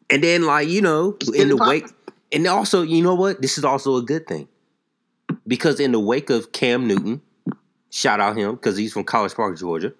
And 0.09 0.23
then, 0.23 0.43
like, 0.43 0.67
you 0.67 0.81
know, 0.81 1.15
Just 1.19 1.35
in 1.35 1.49
the 1.49 1.57
wake, 1.57 1.87
and 2.31 2.45
also, 2.47 2.81
you 2.81 3.01
know 3.01 3.15
what? 3.15 3.41
This 3.41 3.57
is 3.57 3.63
also 3.63 3.95
a 3.95 4.01
good 4.01 4.27
thing. 4.27 4.47
Because 5.47 5.79
in 5.79 5.91
the 5.91 5.99
wake 5.99 6.29
of 6.29 6.51
Cam 6.51 6.87
Newton, 6.87 7.21
shout 7.89 8.19
out 8.19 8.37
him 8.37 8.55
because 8.55 8.77
he's 8.77 8.93
from 8.93 9.03
College 9.03 9.33
Park, 9.33 9.57
Georgia. 9.57 9.93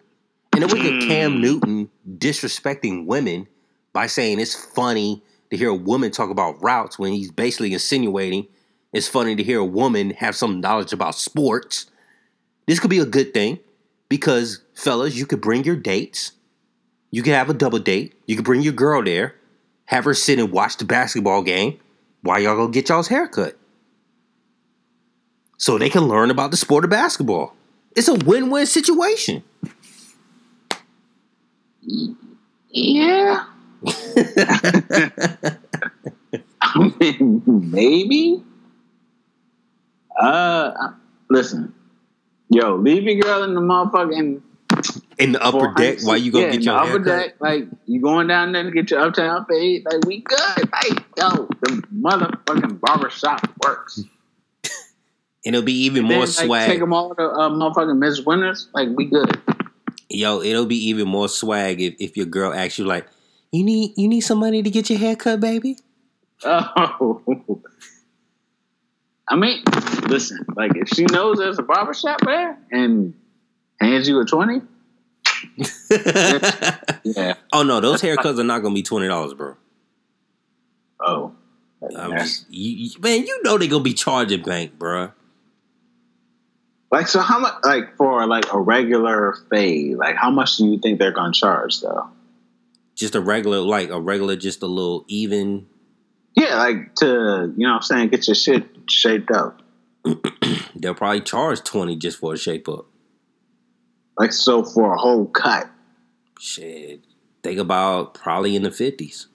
In 0.55 0.61
the 0.61 0.67
wake 0.67 0.85
of 0.85 1.09
Cam 1.09 1.37
Mm. 1.37 1.39
Newton 1.41 1.89
disrespecting 2.17 3.05
women 3.05 3.47
by 3.91 4.07
saying 4.07 4.39
it's 4.39 4.55
funny 4.55 5.23
to 5.49 5.57
hear 5.57 5.69
a 5.69 5.75
woman 5.75 6.11
talk 6.11 6.29
about 6.29 6.61
routes 6.61 6.99
when 6.99 7.13
he's 7.13 7.31
basically 7.31 7.73
insinuating 7.73 8.47
it's 8.93 9.07
funny 9.07 9.35
to 9.35 9.43
hear 9.43 9.59
a 9.59 9.65
woman 9.65 10.11
have 10.11 10.35
some 10.35 10.61
knowledge 10.61 10.93
about 10.93 11.15
sports. 11.15 11.87
This 12.65 12.79
could 12.79 12.89
be 12.89 12.99
a 12.99 13.05
good 13.05 13.33
thing 13.33 13.59
because, 14.09 14.61
fellas, 14.73 15.15
you 15.15 15.25
could 15.25 15.41
bring 15.41 15.63
your 15.63 15.75
dates. 15.75 16.33
You 17.11 17.23
could 17.23 17.33
have 17.33 17.49
a 17.49 17.53
double 17.53 17.79
date. 17.79 18.13
You 18.25 18.35
could 18.35 18.45
bring 18.45 18.61
your 18.61 18.73
girl 18.73 19.03
there, 19.03 19.35
have 19.85 20.05
her 20.05 20.13
sit 20.13 20.39
and 20.39 20.51
watch 20.51 20.77
the 20.77 20.85
basketball 20.85 21.43
game 21.43 21.79
while 22.21 22.39
y'all 22.39 22.55
go 22.55 22.67
get 22.67 22.89
y'all's 22.89 23.09
haircut. 23.09 23.57
So 25.57 25.77
they 25.77 25.89
can 25.89 26.07
learn 26.07 26.31
about 26.31 26.51
the 26.51 26.57
sport 26.57 26.83
of 26.83 26.89
basketball. 26.89 27.55
It's 27.95 28.07
a 28.07 28.15
win 28.15 28.49
win 28.49 28.65
situation. 28.65 29.43
Yeah. 32.69 33.45
I 36.61 36.91
mean, 36.99 37.43
maybe. 37.71 38.43
Uh, 40.19 40.91
listen, 41.29 41.73
yo, 42.53 42.75
leave 42.75 43.03
your 43.03 43.19
girl 43.21 43.43
in 43.43 43.55
the 43.55 43.61
motherfucking 43.61 44.41
In 45.19 45.33
the 45.33 45.43
upper 45.43 45.73
deck 45.75 45.99
while 46.03 46.17
you 46.17 46.31
go 46.31 46.39
yeah, 46.39 46.45
get 46.47 46.55
in 46.55 46.61
your 46.61 46.73
the 46.75 46.81
upper 46.81 46.99
deck. 46.99 47.35
Like 47.39 47.67
you 47.85 48.01
going 48.01 48.27
down 48.27 48.51
there 48.51 48.63
to 48.63 48.71
get 48.71 48.89
your 48.91 49.01
uptown 49.01 49.45
fade. 49.45 49.85
Like 49.85 50.05
we 50.05 50.21
good. 50.21 50.71
Like 50.71 51.03
yo, 51.17 51.47
the 51.61 51.83
motherfucking 51.93 52.79
barbershop 52.79 53.47
works. 53.63 53.99
And 55.45 55.55
it'll 55.55 55.61
be 55.61 55.83
even 55.83 56.07
Then, 56.07 56.17
more 56.17 56.25
like, 56.25 56.29
swag. 56.29 56.69
Take 56.69 56.79
them 56.79 56.93
all 56.93 57.13
to 57.15 57.23
uh, 57.23 57.49
motherfucking 57.49 57.97
Miss 57.97 58.21
Winners. 58.21 58.69
Like 58.73 58.89
we 58.95 59.05
good. 59.05 59.39
Yo, 60.09 60.41
it'll 60.41 60.65
be 60.65 60.89
even 60.89 61.07
more 61.07 61.29
swag 61.29 61.81
if, 61.81 61.95
if 61.99 62.17
your 62.17 62.27
girl 62.27 62.53
asks 62.53 62.77
you 62.77 62.85
like, 62.85 63.07
you 63.51 63.63
need 63.63 63.93
you 63.97 64.07
need 64.07 64.21
some 64.21 64.39
money 64.39 64.63
to 64.63 64.69
get 64.69 64.89
your 64.89 64.99
haircut, 64.99 65.39
baby? 65.39 65.77
Oh. 66.45 67.21
I 69.29 69.35
mean, 69.35 69.63
listen, 70.07 70.45
like 70.55 70.71
if 70.75 70.89
she 70.89 71.05
knows 71.05 71.37
there's 71.37 71.59
a 71.59 71.63
barbershop 71.63 72.21
there 72.25 72.57
and 72.71 73.13
hands 73.79 74.07
you 74.07 74.19
a 74.19 74.25
20, 74.25 74.61
yeah. 77.03 77.33
oh 77.53 77.63
no, 77.63 77.79
those 77.79 78.01
haircuts 78.01 78.39
are 78.39 78.43
not 78.43 78.59
gonna 78.59 78.75
be 78.75 78.83
twenty 78.83 79.07
dollars, 79.07 79.33
bro. 79.33 79.55
Oh. 80.99 81.33
I'm 81.97 82.11
just, 82.11 82.45
you, 82.49 82.87
you- 82.87 83.01
man, 83.01 83.25
you 83.25 83.41
know 83.43 83.57
they 83.57 83.67
gonna 83.67 83.83
be 83.83 83.93
charging 83.93 84.41
bank, 84.41 84.77
bro. 84.79 85.11
Like 86.91 87.07
so 87.07 87.19
how 87.19 87.39
much 87.39 87.55
like 87.63 87.97
for 87.97 88.25
like 88.27 88.45
a 88.53 88.59
regular 88.59 89.35
fade, 89.49 89.97
like 89.97 90.15
how 90.15 90.29
much 90.31 90.57
do 90.57 90.65
you 90.67 90.79
think 90.79 90.99
they're 90.99 91.11
gonna 91.11 91.33
charge 91.33 91.81
though? 91.81 92.07
Just 92.95 93.15
a 93.15 93.21
regular, 93.21 93.59
like 93.59 93.89
a 93.89 93.99
regular, 93.99 94.35
just 94.35 94.61
a 94.61 94.67
little 94.67 95.03
even. 95.07 95.65
Yeah, 96.35 96.57
like 96.57 96.95
to 96.95 97.53
you 97.55 97.67
know 97.67 97.73
what 97.73 97.75
I'm 97.75 97.81
saying, 97.81 98.09
get 98.09 98.27
your 98.27 98.35
shit 98.35 98.65
shaped 98.89 99.31
up. 99.31 99.61
They'll 100.75 100.95
probably 100.95 101.21
charge 101.21 101.63
twenty 101.63 101.95
just 101.95 102.19
for 102.19 102.33
a 102.33 102.37
shape 102.37 102.67
up. 102.67 102.85
Like 104.17 104.33
so 104.33 104.63
for 104.63 104.93
a 104.93 104.97
whole 104.97 105.25
cut. 105.27 105.69
Shit, 106.39 107.01
think 107.41 107.59
about 107.59 108.13
probably 108.13 108.55
in 108.55 108.63
the 108.63 108.71
fifties. 108.71 109.27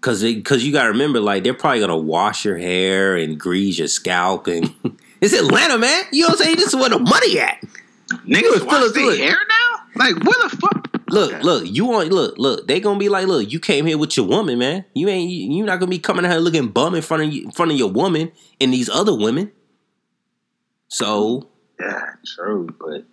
Cause, 0.00 0.24
it, 0.24 0.44
cause 0.44 0.64
you 0.64 0.72
gotta 0.72 0.88
remember, 0.88 1.20
like 1.20 1.44
they're 1.44 1.54
probably 1.54 1.78
gonna 1.78 1.96
wash 1.96 2.44
your 2.44 2.58
hair 2.58 3.16
and 3.16 3.38
grease 3.38 3.78
your 3.78 3.86
scalp, 3.86 4.48
and 4.48 4.74
it's 5.20 5.32
Atlanta, 5.32 5.78
man. 5.78 6.04
You 6.10 6.22
know 6.22 6.28
what 6.28 6.40
I'm 6.40 6.44
saying? 6.44 6.56
This 6.56 6.68
is 6.68 6.76
where 6.76 6.88
the 6.88 6.98
money 6.98 7.38
at. 7.38 7.62
Niggas 8.26 8.66
wash 8.66 8.92
their 8.92 9.16
hair 9.16 9.38
now? 9.48 9.82
Like 9.94 10.24
where 10.24 10.48
the 10.48 10.56
fuck? 10.56 10.81
Look, 11.12 11.30
Okay. 11.30 11.42
look, 11.42 11.64
you 11.66 11.84
want 11.84 12.10
look, 12.10 12.38
look. 12.38 12.66
They 12.66 12.80
gonna 12.80 12.98
be 12.98 13.10
like, 13.10 13.26
look, 13.26 13.52
you 13.52 13.60
came 13.60 13.84
here 13.84 13.98
with 13.98 14.16
your 14.16 14.26
woman, 14.26 14.58
man. 14.58 14.86
You 14.94 15.08
ain't, 15.10 15.30
you, 15.30 15.52
you 15.52 15.64
not 15.64 15.78
gonna 15.78 15.90
be 15.90 15.98
coming 15.98 16.24
out 16.24 16.30
here 16.30 16.40
looking 16.40 16.68
bum 16.68 16.94
in 16.94 17.02
front 17.02 17.22
of 17.22 17.32
you, 17.32 17.44
in 17.44 17.50
front 17.50 17.70
of 17.70 17.76
your 17.76 17.90
woman 17.90 18.32
and 18.58 18.72
these 18.72 18.88
other 18.88 19.14
women. 19.14 19.52
So 20.88 21.50
Yeah, 21.78 22.14
true, 22.26 22.74
but 22.80 23.04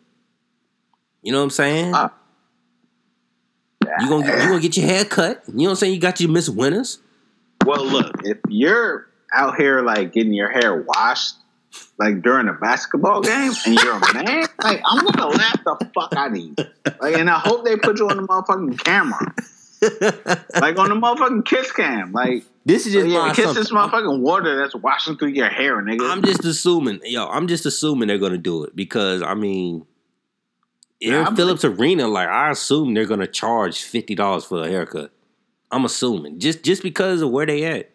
you 1.22 1.34
know 1.34 1.40
what 1.40 1.44
I'm 1.44 1.50
saying? 1.50 1.94
Uh, 1.94 2.10
you 4.00 4.08
gonna 4.08 4.26
you 4.26 4.48
gonna 4.48 4.62
get 4.62 4.78
your 4.78 4.86
hair 4.88 5.04
cut. 5.04 5.44
You 5.48 5.54
know 5.54 5.64
what 5.66 5.70
I'm 5.72 5.76
saying? 5.76 5.94
You 5.94 6.00
got 6.00 6.22
your 6.22 6.30
Miss 6.30 6.48
Winners. 6.50 7.00
Well, 7.66 7.86
look, 7.86 8.14
if 8.24 8.38
you're 8.48 9.08
out 9.34 9.58
here 9.58 9.82
like 9.82 10.14
getting 10.14 10.34
your 10.34 10.50
hair 10.50 10.82
washed 10.82 11.36
like 11.98 12.22
during 12.22 12.48
a 12.48 12.54
basketball 12.54 13.22
game 13.22 13.52
and 13.66 13.76
you're 13.76 13.96
a 13.96 14.14
man, 14.14 14.46
like 14.64 14.82
I'm 14.86 15.06
gonna 15.06 15.28
laugh 15.28 15.64
the 15.64 15.90
fuck 15.94 16.14
out 16.16 16.32
of 16.32 16.38
you. 16.38 16.56
Like, 17.02 17.16
and 17.16 17.30
I 17.30 17.40
hope 17.40 17.66
they 17.66 17.76
put 17.78 18.00
you 18.00 18.10
on 18.10 18.18
the 18.18 18.24
motherfucking 18.24 18.84
camera, 18.84 19.34
like 20.62 20.78
on 20.80 20.90
the 20.90 20.96
motherfucking 20.96 21.46
kiss 21.46 21.72
cam. 21.72 22.12
Like, 22.12 22.44
This 22.66 22.86
is 22.88 22.94
just 22.94 23.08
yeah, 23.08 23.20
my 23.28 23.34
kiss 23.34 23.54
this 23.54 23.72
motherfucking 23.72 24.20
water 24.22 24.58
that's 24.58 24.76
washing 24.76 25.18
through 25.18 25.30
your 25.30 25.50
hair, 25.50 25.82
nigga. 25.82 26.10
I'm 26.10 26.24
just 26.24 26.44
assuming, 26.46 27.00
yo, 27.04 27.28
I'm 27.28 27.48
just 27.48 27.66
assuming 27.66 28.08
they're 28.08 28.18
gonna 28.18 28.38
do 28.38 28.64
it 28.64 28.76
because 28.76 29.22
I 29.22 29.34
mean, 29.36 29.86
in 31.00 31.14
Yeah, 31.14 31.24
I'm- 31.26 31.36
Phillips 31.36 31.64
Arena, 31.64 32.08
like 32.08 32.28
I 32.30 32.50
assume 32.52 32.94
they're 32.94 33.06
gonna 33.06 33.28
charge 33.28 33.84
fifty 33.84 34.16
dollars 34.16 34.44
for 34.46 34.64
a 34.64 34.68
haircut. 34.70 35.12
I'm 35.72 35.86
assuming 35.86 36.40
just 36.40 36.64
just 36.64 36.82
because 36.82 37.22
of 37.22 37.30
where 37.30 37.46
they 37.46 37.64
at, 37.66 37.92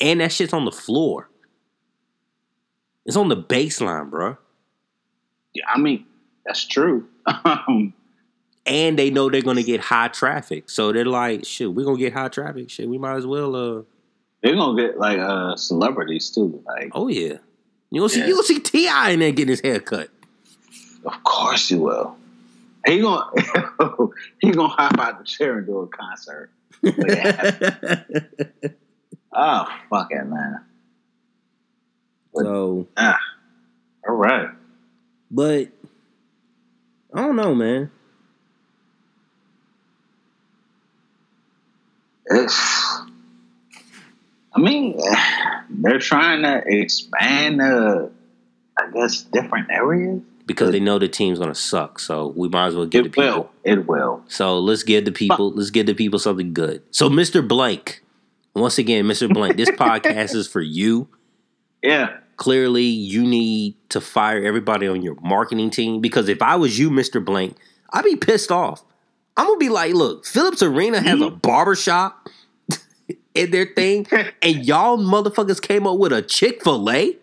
and 0.00 0.20
that 0.20 0.32
shit's 0.32 0.52
on 0.52 0.64
the 0.64 0.72
floor. 0.72 1.30
It's 3.06 3.16
on 3.16 3.28
the 3.28 3.36
baseline, 3.36 4.10
bro. 4.10 4.36
Yeah, 5.54 5.64
I 5.72 5.78
mean, 5.78 6.04
that's 6.46 6.64
true. 6.64 7.06
Um, 7.26 7.92
and 8.66 8.98
they 8.98 9.10
know 9.10 9.28
they're 9.30 9.42
gonna 9.42 9.62
get 9.62 9.80
high 9.80 10.08
traffic. 10.08 10.68
So 10.70 10.92
they're 10.92 11.04
like, 11.04 11.44
shit, 11.44 11.72
we're 11.72 11.84
gonna 11.84 11.98
get 11.98 12.12
high 12.12 12.28
traffic. 12.28 12.70
Shit, 12.70 12.88
we 12.88 12.98
might 12.98 13.16
as 13.16 13.26
well. 13.26 13.54
Uh, 13.54 13.82
They're 14.42 14.54
gonna 14.54 14.80
get 14.80 14.98
like 14.98 15.18
uh 15.18 15.54
celebrities 15.56 16.30
too. 16.30 16.62
Like, 16.66 16.90
oh 16.92 17.08
yeah, 17.08 17.38
you 17.90 18.00
gonna 18.00 18.08
see 18.08 18.20
Yeah. 18.20 18.26
you 18.26 18.34
gonna 18.34 18.44
see 18.46 18.58
T.I. 18.60 19.10
in 19.10 19.20
there 19.20 19.30
getting 19.32 19.50
his 19.50 19.60
hair 19.60 19.80
cut. 19.80 20.08
of 21.04 21.22
course 21.24 21.70
you 21.70 21.80
will. 21.80 22.16
He 22.86 23.00
gonna 23.00 23.24
he 24.40 24.50
gonna 24.50 24.68
hop 24.68 24.98
out 24.98 25.18
the 25.18 25.24
chair 25.24 25.58
and 25.58 25.66
do 25.66 25.78
a 25.80 25.86
concert. 25.86 26.50
Oh 29.36 29.66
fuck 29.90 30.08
it, 30.12 30.24
man. 30.26 30.60
So, 32.36 32.86
Ah, 32.96 33.18
all 34.08 34.14
right. 34.14 34.48
but 35.30 35.68
I 37.14 37.20
don't 37.20 37.36
know, 37.36 37.54
man. 37.54 37.90
It's, 42.26 43.00
I 44.54 44.58
mean, 44.60 44.98
they're 45.68 45.98
trying 45.98 46.42
to 46.42 46.62
expand, 46.66 47.60
uh, 47.60 48.06
I 48.78 48.90
guess, 48.92 49.22
different 49.22 49.70
areas. 49.70 50.22
Because 50.46 50.72
they 50.72 50.80
know 50.80 50.98
the 50.98 51.08
team's 51.08 51.38
gonna 51.38 51.54
suck, 51.54 51.98
so 51.98 52.28
we 52.36 52.48
might 52.48 52.66
as 52.66 52.76
well 52.76 52.84
give 52.84 53.04
the 53.04 53.08
It 53.08 53.12
people. 53.14 53.30
will. 53.34 53.50
It 53.64 53.86
will. 53.86 54.22
So 54.28 54.58
let's 54.58 54.82
give 54.82 55.06
the 55.06 55.12
people 55.12 55.50
let's 55.52 55.70
give 55.70 55.86
the 55.86 55.94
people 55.94 56.18
something 56.18 56.52
good. 56.52 56.82
So 56.90 57.08
Mr. 57.08 57.46
Blank, 57.46 58.02
once 58.54 58.76
again, 58.76 59.06
Mr. 59.06 59.32
Blank, 59.32 59.56
this 59.56 59.70
podcast 59.78 60.34
is 60.34 60.46
for 60.46 60.60
you. 60.60 61.08
Yeah. 61.82 62.18
Clearly, 62.36 62.82
you 62.82 63.22
need 63.22 63.76
to 63.90 64.00
fire 64.00 64.44
everybody 64.44 64.86
on 64.86 65.02
your 65.02 65.16
marketing 65.22 65.70
team 65.70 66.00
because 66.00 66.28
if 66.28 66.42
I 66.42 66.56
was 66.56 66.78
you, 66.78 66.90
Mr. 66.90 67.24
Blank, 67.24 67.56
I'd 67.92 68.04
be 68.04 68.16
pissed 68.16 68.50
off. 68.50 68.84
I'm 69.36 69.46
gonna 69.46 69.58
be 69.58 69.68
like, 69.68 69.94
look, 69.94 70.26
Phillips 70.26 70.62
Arena 70.62 71.00
has 71.00 71.20
a 71.20 71.24
mm-hmm. 71.24 71.38
barbershop 71.38 72.28
in 73.34 73.50
their 73.50 73.66
thing, 73.66 74.06
and 74.42 74.64
y'all 74.64 74.98
motherfuckers 74.98 75.60
came 75.60 75.86
up 75.86 75.98
with 75.98 76.12
a 76.12 76.22
Chick-fil-A. 76.22 77.16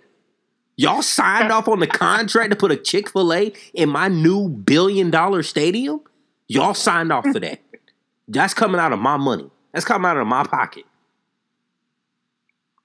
Y'all 0.77 1.01
signed 1.01 1.51
off 1.51 1.67
on 1.67 1.79
the 1.79 1.87
contract 1.87 2.49
to 2.51 2.55
put 2.55 2.71
a 2.71 2.77
Chick-fil-A 2.77 3.53
in 3.73 3.89
my 3.89 4.07
new 4.07 4.49
billion 4.49 5.11
dollar 5.11 5.43
stadium. 5.43 6.01
Y'all 6.47 6.73
signed 6.73 7.11
off 7.11 7.25
for 7.25 7.39
that. 7.39 7.59
That's 8.27 8.53
coming 8.53 8.79
out 8.79 8.91
of 8.93 8.99
my 8.99 9.17
money. 9.17 9.49
That's 9.73 9.85
coming 9.85 10.09
out 10.09 10.17
of 10.17 10.27
my 10.27 10.43
pocket. 10.43 10.85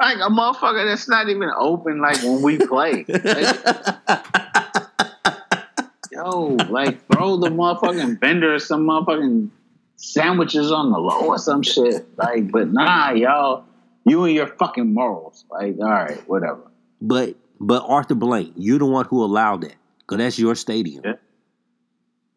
Like 0.00 0.18
a 0.18 0.28
motherfucker 0.28 0.86
that's 0.86 1.08
not 1.08 1.28
even 1.28 1.50
open. 1.56 2.00
Like 2.00 2.22
when 2.22 2.42
we 2.42 2.58
play. 2.58 3.04
Like, 3.08 3.24
yo, 6.12 6.56
like 6.68 7.00
throw 7.12 7.38
the 7.38 7.48
motherfucking 7.48 8.20
vendor 8.20 8.58
some 8.58 8.86
motherfucking 8.86 9.50
sandwiches 9.96 10.70
on 10.70 10.90
the 10.90 10.98
low 10.98 11.26
or 11.26 11.38
some 11.38 11.62
shit. 11.62 12.06
Like, 12.18 12.50
but 12.50 12.72
nah, 12.72 13.12
y'all, 13.12 13.64
you 14.04 14.24
and 14.24 14.34
your 14.34 14.46
fucking 14.46 14.92
morals. 14.92 15.44
Like, 15.50 15.76
all 15.80 15.86
right, 15.86 16.28
whatever. 16.28 16.70
But 17.00 17.36
but 17.58 17.82
Arthur 17.86 18.14
Blank, 18.14 18.52
you're 18.56 18.78
the 18.78 18.86
one 18.86 19.06
who 19.06 19.24
allowed 19.24 19.62
that. 19.62 19.74
Cause 20.06 20.18
that's 20.18 20.38
your 20.38 20.54
stadium. 20.54 21.02
Yeah. 21.04 21.14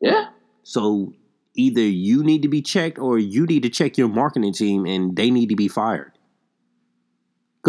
Yeah. 0.01 0.25
So 0.63 1.13
either 1.55 1.81
you 1.81 2.23
need 2.23 2.41
to 2.41 2.47
be 2.47 2.61
checked 2.61 2.97
or 2.97 3.19
you 3.19 3.45
need 3.45 3.63
to 3.63 3.69
check 3.69 3.97
your 3.97 4.07
marketing 4.07 4.53
team 4.53 4.85
and 4.85 5.15
they 5.15 5.29
need 5.29 5.49
to 5.49 5.55
be 5.55 5.67
fired. 5.67 6.13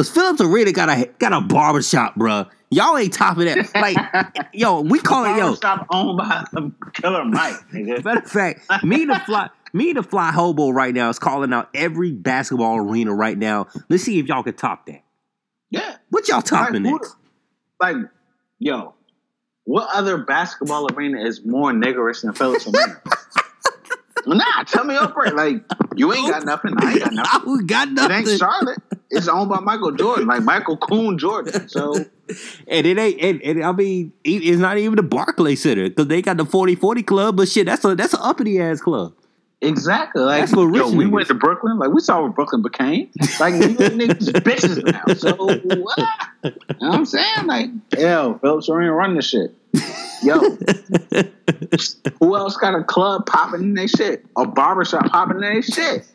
Cause 0.01 0.09
Phillips 0.09 0.41
Arena 0.41 0.73
got 0.73 0.89
a 0.89 1.11
got 1.19 1.35
a 1.35 1.43
barbershop, 1.43 2.15
bruh. 2.15 2.49
Y'all 2.71 2.97
ain't 2.97 3.13
topping 3.13 3.45
that. 3.45 3.69
Like, 3.75 4.47
yo, 4.55 4.81
we 4.81 4.99
call 4.99 5.27
it 5.27 5.37
yo. 5.37 5.53
Stop 5.55 5.87
owned 5.91 6.17
by 6.17 6.43
Killer 6.95 7.23
Mike, 7.27 7.53
nigga. 7.71 8.03
Matter 8.07 8.21
of 8.21 8.31
fact, 8.31 8.83
me 8.83 9.05
the 9.05 9.21
fly 9.27 9.51
me 9.75 9.93
the 9.93 10.03
fly 10.03 10.33
hobo 10.33 10.71
right 10.71 10.95
now 10.95 11.11
is 11.11 11.19
calling 11.19 11.53
out 11.53 11.69
every 11.75 12.13
basketball 12.13 12.79
arena 12.79 13.13
right 13.13 13.37
now. 13.37 13.67
Let's 13.91 14.05
see 14.05 14.19
if 14.19 14.27
y'all 14.27 14.43
can 14.43 14.55
top 14.55 14.87
that. 14.87 15.05
Yeah. 15.71 15.97
What 16.09 16.29
y'all 16.29 16.41
topping 16.41 16.83
Like, 16.83 16.93
next? 16.95 17.17
Like, 17.79 17.97
yo, 18.59 18.95
what 19.65 19.87
other 19.93 20.17
basketball 20.17 20.87
arena 20.95 21.21
is 21.23 21.45
more 21.45 21.73
niggerish 21.73 22.23
than 22.23 22.33
Phillips 22.33 22.67
Arena? 22.67 23.03
nah, 24.27 24.63
tell 24.65 24.85
me 24.85 24.95
up 24.97 25.15
right. 25.15 25.35
Like, 25.35 25.57
you 25.95 26.11
ain't 26.15 26.31
got 26.33 26.47
nothing. 26.47 26.73
I 26.79 26.93
ain't 26.93 27.01
got 27.01 27.13
nothing. 27.13 27.59
I 27.61 27.63
got 27.67 27.89
It 27.89 27.93
nothing. 27.93 28.29
ain't 28.29 28.39
Charlotte. 28.39 28.79
It's 29.11 29.29
owned 29.29 29.51
by 29.51 29.61
Michael 29.61 29.93
Jordan, 29.93 30.27
like 30.27 30.43
Michael 30.43 30.77
Coon 30.77 31.19
Jordan. 31.19 31.69
So 31.69 31.95
And 32.67 32.87
it 32.87 32.99
ain't. 32.99 33.21
And, 33.21 33.43
and 33.43 33.65
I 33.65 33.73
mean, 33.73 34.13
it's 34.25 34.61
not 34.61 34.79
even 34.79 34.97
the 34.97 35.03
Barclay 35.03 35.57
Center 35.57 35.89
because 35.89 36.07
they 36.07 36.23
got 36.23 36.37
the 36.37 36.45
40-40 36.45 37.07
club. 37.07 37.37
But 37.37 37.49
shit, 37.49 37.67
that's 37.67 37.85
a 37.85 37.95
that's 37.95 38.15
an 38.15 38.21
uppity 38.23 38.61
ass 38.61 38.81
club. 38.81 39.15
exactly, 39.61 40.23
like 40.23 40.43
That's 40.43 40.53
for 40.53 40.67
rich 40.67 40.83
yo, 40.83 40.93
we 40.93 41.07
went 41.07 41.29
to 41.29 41.35
Brooklyn. 41.35 41.79
Like 41.79 41.91
we 41.91 42.01
saw 42.01 42.23
what 42.23 42.35
Brooklyn 42.35 42.63
became. 42.63 43.11
Like 43.41 43.55
niggas, 43.55 43.99
niggas 43.99 44.29
bitches 44.43 44.85
now. 44.85 45.15
So 45.15 45.35
what? 45.35 45.99
You 46.45 46.51
know 46.81 46.89
what 46.89 46.95
I'm 46.95 47.05
saying? 47.05 47.47
Like, 47.47 47.71
yo, 47.99 48.39
Phillips 48.41 48.69
Arena 48.69 48.93
run 48.93 49.17
this 49.17 49.29
shit. 49.29 49.55
Yo, 50.23 50.39
who 52.21 52.37
else 52.37 52.57
got 52.57 52.75
a 52.75 52.85
club 52.85 53.27
popping 53.27 53.63
in 53.63 53.75
their 53.75 53.89
shit? 53.89 54.25
A 54.37 54.47
barbershop 54.47 55.11
popping 55.11 55.37
in 55.37 55.43
their 55.43 55.63
shit? 55.63 56.07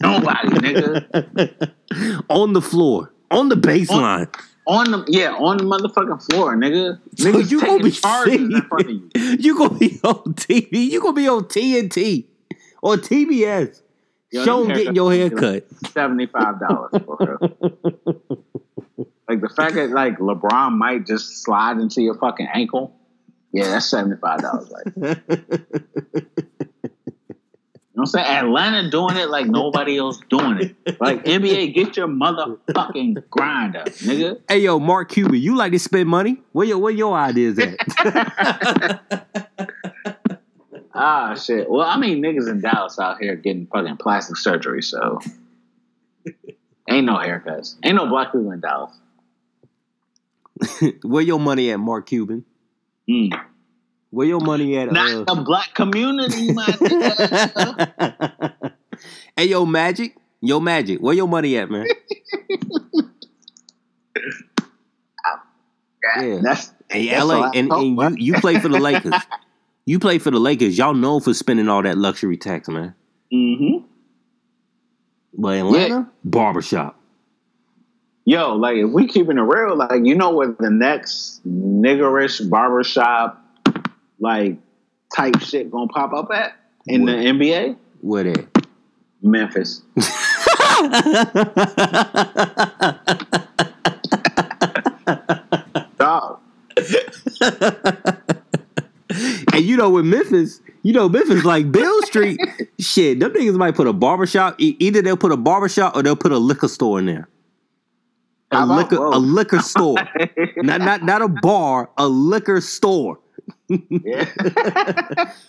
Nobody, 0.00 0.48
nigga. 0.48 1.72
on 2.28 2.52
the 2.52 2.60
floor, 2.60 3.12
on 3.30 3.48
the 3.48 3.56
baseline. 3.56 4.34
On 4.66 4.90
the 4.90 5.04
yeah, 5.08 5.34
on 5.34 5.58
the 5.58 5.64
motherfucking 5.64 6.22
floor, 6.30 6.56
nigga. 6.56 6.98
So 7.16 7.32
Niggas 7.32 7.50
you 7.50 7.60
gonna 7.60 7.84
be 7.84 7.90
charges 7.90 8.40
in 8.40 8.62
front 8.62 8.86
of 8.86 8.90
you. 8.90 9.10
You 9.38 9.58
gonna 9.58 9.78
be 9.78 10.00
on 10.02 10.34
TV. 10.34 10.90
You 10.90 11.00
gonna 11.00 11.12
be 11.12 11.28
on 11.28 11.44
TNT 11.44 12.24
or 12.82 12.96
TBS. 12.96 13.82
Yo, 14.30 14.44
Show 14.44 14.66
getting 14.66 14.94
your 14.94 15.12
hair 15.12 15.30
cut. 15.30 15.66
seventy 15.92 16.26
five 16.26 16.60
dollars 16.60 16.92
for 17.04 17.16
her. 17.18 17.38
like 19.28 19.40
the 19.40 19.52
fact 19.54 19.74
that 19.74 19.90
like 19.90 20.18
LeBron 20.18 20.72
might 20.72 21.06
just 21.06 21.42
slide 21.44 21.76
into 21.76 22.00
your 22.00 22.14
fucking 22.14 22.48
ankle. 22.52 22.96
Yeah, 23.54 23.68
that's 23.68 23.86
seventy 23.86 24.16
five 24.16 24.40
dollars. 24.40 24.68
Like, 24.68 24.84
you 24.96 25.02
know 27.94 28.00
what 28.00 28.00
I'm 28.00 28.06
saying? 28.06 28.26
Atlanta 28.26 28.90
doing 28.90 29.16
it 29.16 29.30
like 29.30 29.46
nobody 29.46 29.96
else 29.96 30.18
doing 30.28 30.58
it. 30.60 31.00
Like 31.00 31.24
NBA, 31.24 31.72
get 31.72 31.96
your 31.96 32.08
motherfucking 32.08 33.22
grind 33.30 33.76
up, 33.76 33.86
nigga. 33.86 34.40
Hey 34.48 34.58
yo, 34.58 34.80
Mark 34.80 35.08
Cuban, 35.08 35.40
you 35.40 35.54
like 35.54 35.70
to 35.70 35.78
spend 35.78 36.08
money? 36.08 36.42
Where 36.50 36.66
your 36.66 36.78
where 36.78 36.92
your 36.92 37.16
ideas 37.16 37.60
at? 37.60 37.78
Ah, 40.96 41.34
shit. 41.34 41.68
Well, 41.68 41.84
I 41.84 41.96
mean, 41.96 42.22
niggas 42.22 42.48
in 42.48 42.60
Dallas 42.60 43.00
out 43.00 43.18
here 43.20 43.34
getting 43.34 43.66
fucking 43.66 43.96
plastic 43.96 44.36
surgery, 44.36 44.80
so 44.80 45.18
ain't 46.88 47.04
no 47.04 47.14
haircuts. 47.16 47.74
Ain't 47.84 47.96
no 47.96 48.06
black 48.06 48.28
people 48.28 48.52
in 48.52 48.60
Dallas. 48.60 48.96
where 51.02 51.22
your 51.22 51.40
money 51.40 51.72
at, 51.72 51.80
Mark 51.80 52.06
Cuban? 52.06 52.44
Mm. 53.08 53.32
Where 54.10 54.26
your 54.26 54.40
money 54.40 54.76
at? 54.78 54.92
Not 54.92 55.10
Uh, 55.10 55.24
the 55.34 55.42
black 55.42 55.74
community, 55.74 56.52
my 56.52 56.64
hey 59.36 59.46
yo, 59.48 59.66
Magic, 59.66 60.16
yo 60.40 60.60
Magic, 60.60 61.00
where 61.00 61.14
your 61.14 61.28
money 61.28 61.56
at, 61.58 61.70
man? 61.70 61.86
Yeah. 66.16 66.38
That's 66.42 66.72
Hey, 66.90 67.08
That's 67.08 67.24
LA, 67.24 67.50
and, 67.54 67.72
and 67.72 68.18
you 68.20 68.34
you 68.34 68.40
play 68.40 68.58
for 68.58 68.68
the 68.68 68.78
Lakers. 68.78 69.14
you 69.86 69.98
play 69.98 70.18
for 70.18 70.30
the 70.30 70.38
Lakers. 70.38 70.76
Y'all 70.78 70.94
known 70.94 71.20
for 71.20 71.34
spending 71.34 71.68
all 71.68 71.82
that 71.82 71.98
luxury 71.98 72.36
tax, 72.36 72.68
man. 72.68 72.94
mm-hmm. 73.32 73.84
But 75.36 75.58
Atlanta, 75.58 76.08
barbershop. 76.22 77.00
Yo, 78.26 78.54
like 78.56 78.76
if 78.76 78.90
we 78.90 79.06
keeping 79.06 79.36
it 79.36 79.42
real, 79.42 79.76
like 79.76 80.04
you 80.04 80.14
know 80.14 80.30
where 80.30 80.54
the 80.58 80.70
next 80.70 81.46
niggerish 81.46 82.48
barbershop 82.48 83.38
like 84.18 84.56
type 85.14 85.38
shit 85.40 85.70
gonna 85.70 85.88
pop 85.88 86.12
up 86.14 86.30
at 86.32 86.54
in 86.86 87.04
Where? 87.04 87.16
the 87.16 87.22
NBA? 87.24 87.76
Where 88.00 88.24
that? 88.24 88.66
Memphis. 89.22 89.82
Dog. 95.98 96.40
and 99.52 99.64
you 99.64 99.76
know, 99.76 99.90
with 99.90 100.04
Memphis, 100.06 100.60
you 100.82 100.92
know, 100.92 101.08
Memphis 101.08 101.44
like 101.44 101.70
Beale 101.70 102.02
Street, 102.02 102.38
shit, 102.80 103.20
them 103.20 103.32
niggas 103.32 103.56
might 103.56 103.74
put 103.74 103.86
a 103.86 103.92
barbershop. 103.92 104.56
Either 104.58 105.02
they'll 105.02 105.16
put 105.16 105.32
a 105.32 105.36
barbershop 105.36 105.96
or 105.96 106.02
they'll 106.02 106.16
put 106.16 106.32
a 106.32 106.38
liquor 106.38 106.68
store 106.68 106.98
in 106.98 107.06
there. 107.06 107.28
A 108.54 108.66
liquor, 108.66 108.96
a 108.96 109.18
liquor 109.18 109.60
store, 109.60 109.96
not 110.56 110.80
not 110.80 111.02
not 111.02 111.22
a 111.22 111.28
bar, 111.28 111.90
a 111.98 112.06
liquor 112.08 112.60
store. 112.60 113.18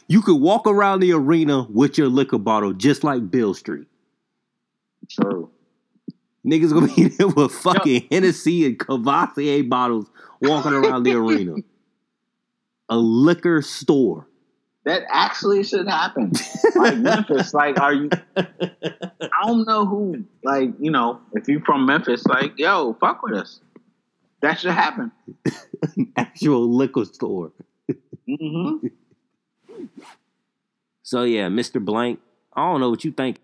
You 0.07 0.21
could 0.21 0.39
walk 0.39 0.67
around 0.67 0.99
the 0.99 1.13
arena 1.13 1.63
with 1.69 1.97
your 1.97 2.07
liquor 2.09 2.37
bottle, 2.37 2.73
just 2.73 3.03
like 3.03 3.29
Beale 3.29 3.53
Street. 3.53 3.87
True. 5.09 5.49
Niggas 6.45 6.71
gonna 6.73 6.93
be 6.93 7.07
there 7.17 7.27
with 7.27 7.51
fucking 7.51 8.07
Hennessy 8.11 8.65
and 8.65 8.77
Courvoisier 8.77 9.63
bottles 9.63 10.09
walking 10.41 10.73
around 10.73 11.03
the 11.03 11.13
arena. 11.13 11.55
A 12.89 12.97
liquor 12.97 13.61
store. 13.61 14.27
That 14.85 15.01
actually 15.09 15.63
should 15.63 15.87
happen. 15.87 16.31
Like 16.75 16.97
Memphis, 16.97 17.53
like 17.53 17.79
are 17.79 17.93
you? 17.93 18.09
I 18.37 19.47
don't 19.47 19.65
know 19.67 19.85
who. 19.85 20.25
Like 20.43 20.69
you 20.79 20.91
know, 20.91 21.19
if 21.33 21.47
you 21.47 21.59
from 21.65 21.85
Memphis, 21.87 22.25
like 22.27 22.57
yo, 22.57 22.93
fuck 22.99 23.23
with 23.23 23.33
us. 23.33 23.59
That 24.41 24.59
should 24.59 24.71
happen. 24.71 25.11
Actual 26.17 26.69
liquor 26.69 27.05
store. 27.05 27.51
hmm 28.27 28.87
So 31.01 31.23
yeah, 31.23 31.47
Mr. 31.47 31.83
Blank. 31.83 32.19
I 32.53 32.61
don't 32.61 32.79
know 32.79 32.89
what 32.91 33.03
you 33.03 33.11
think. 33.11 33.37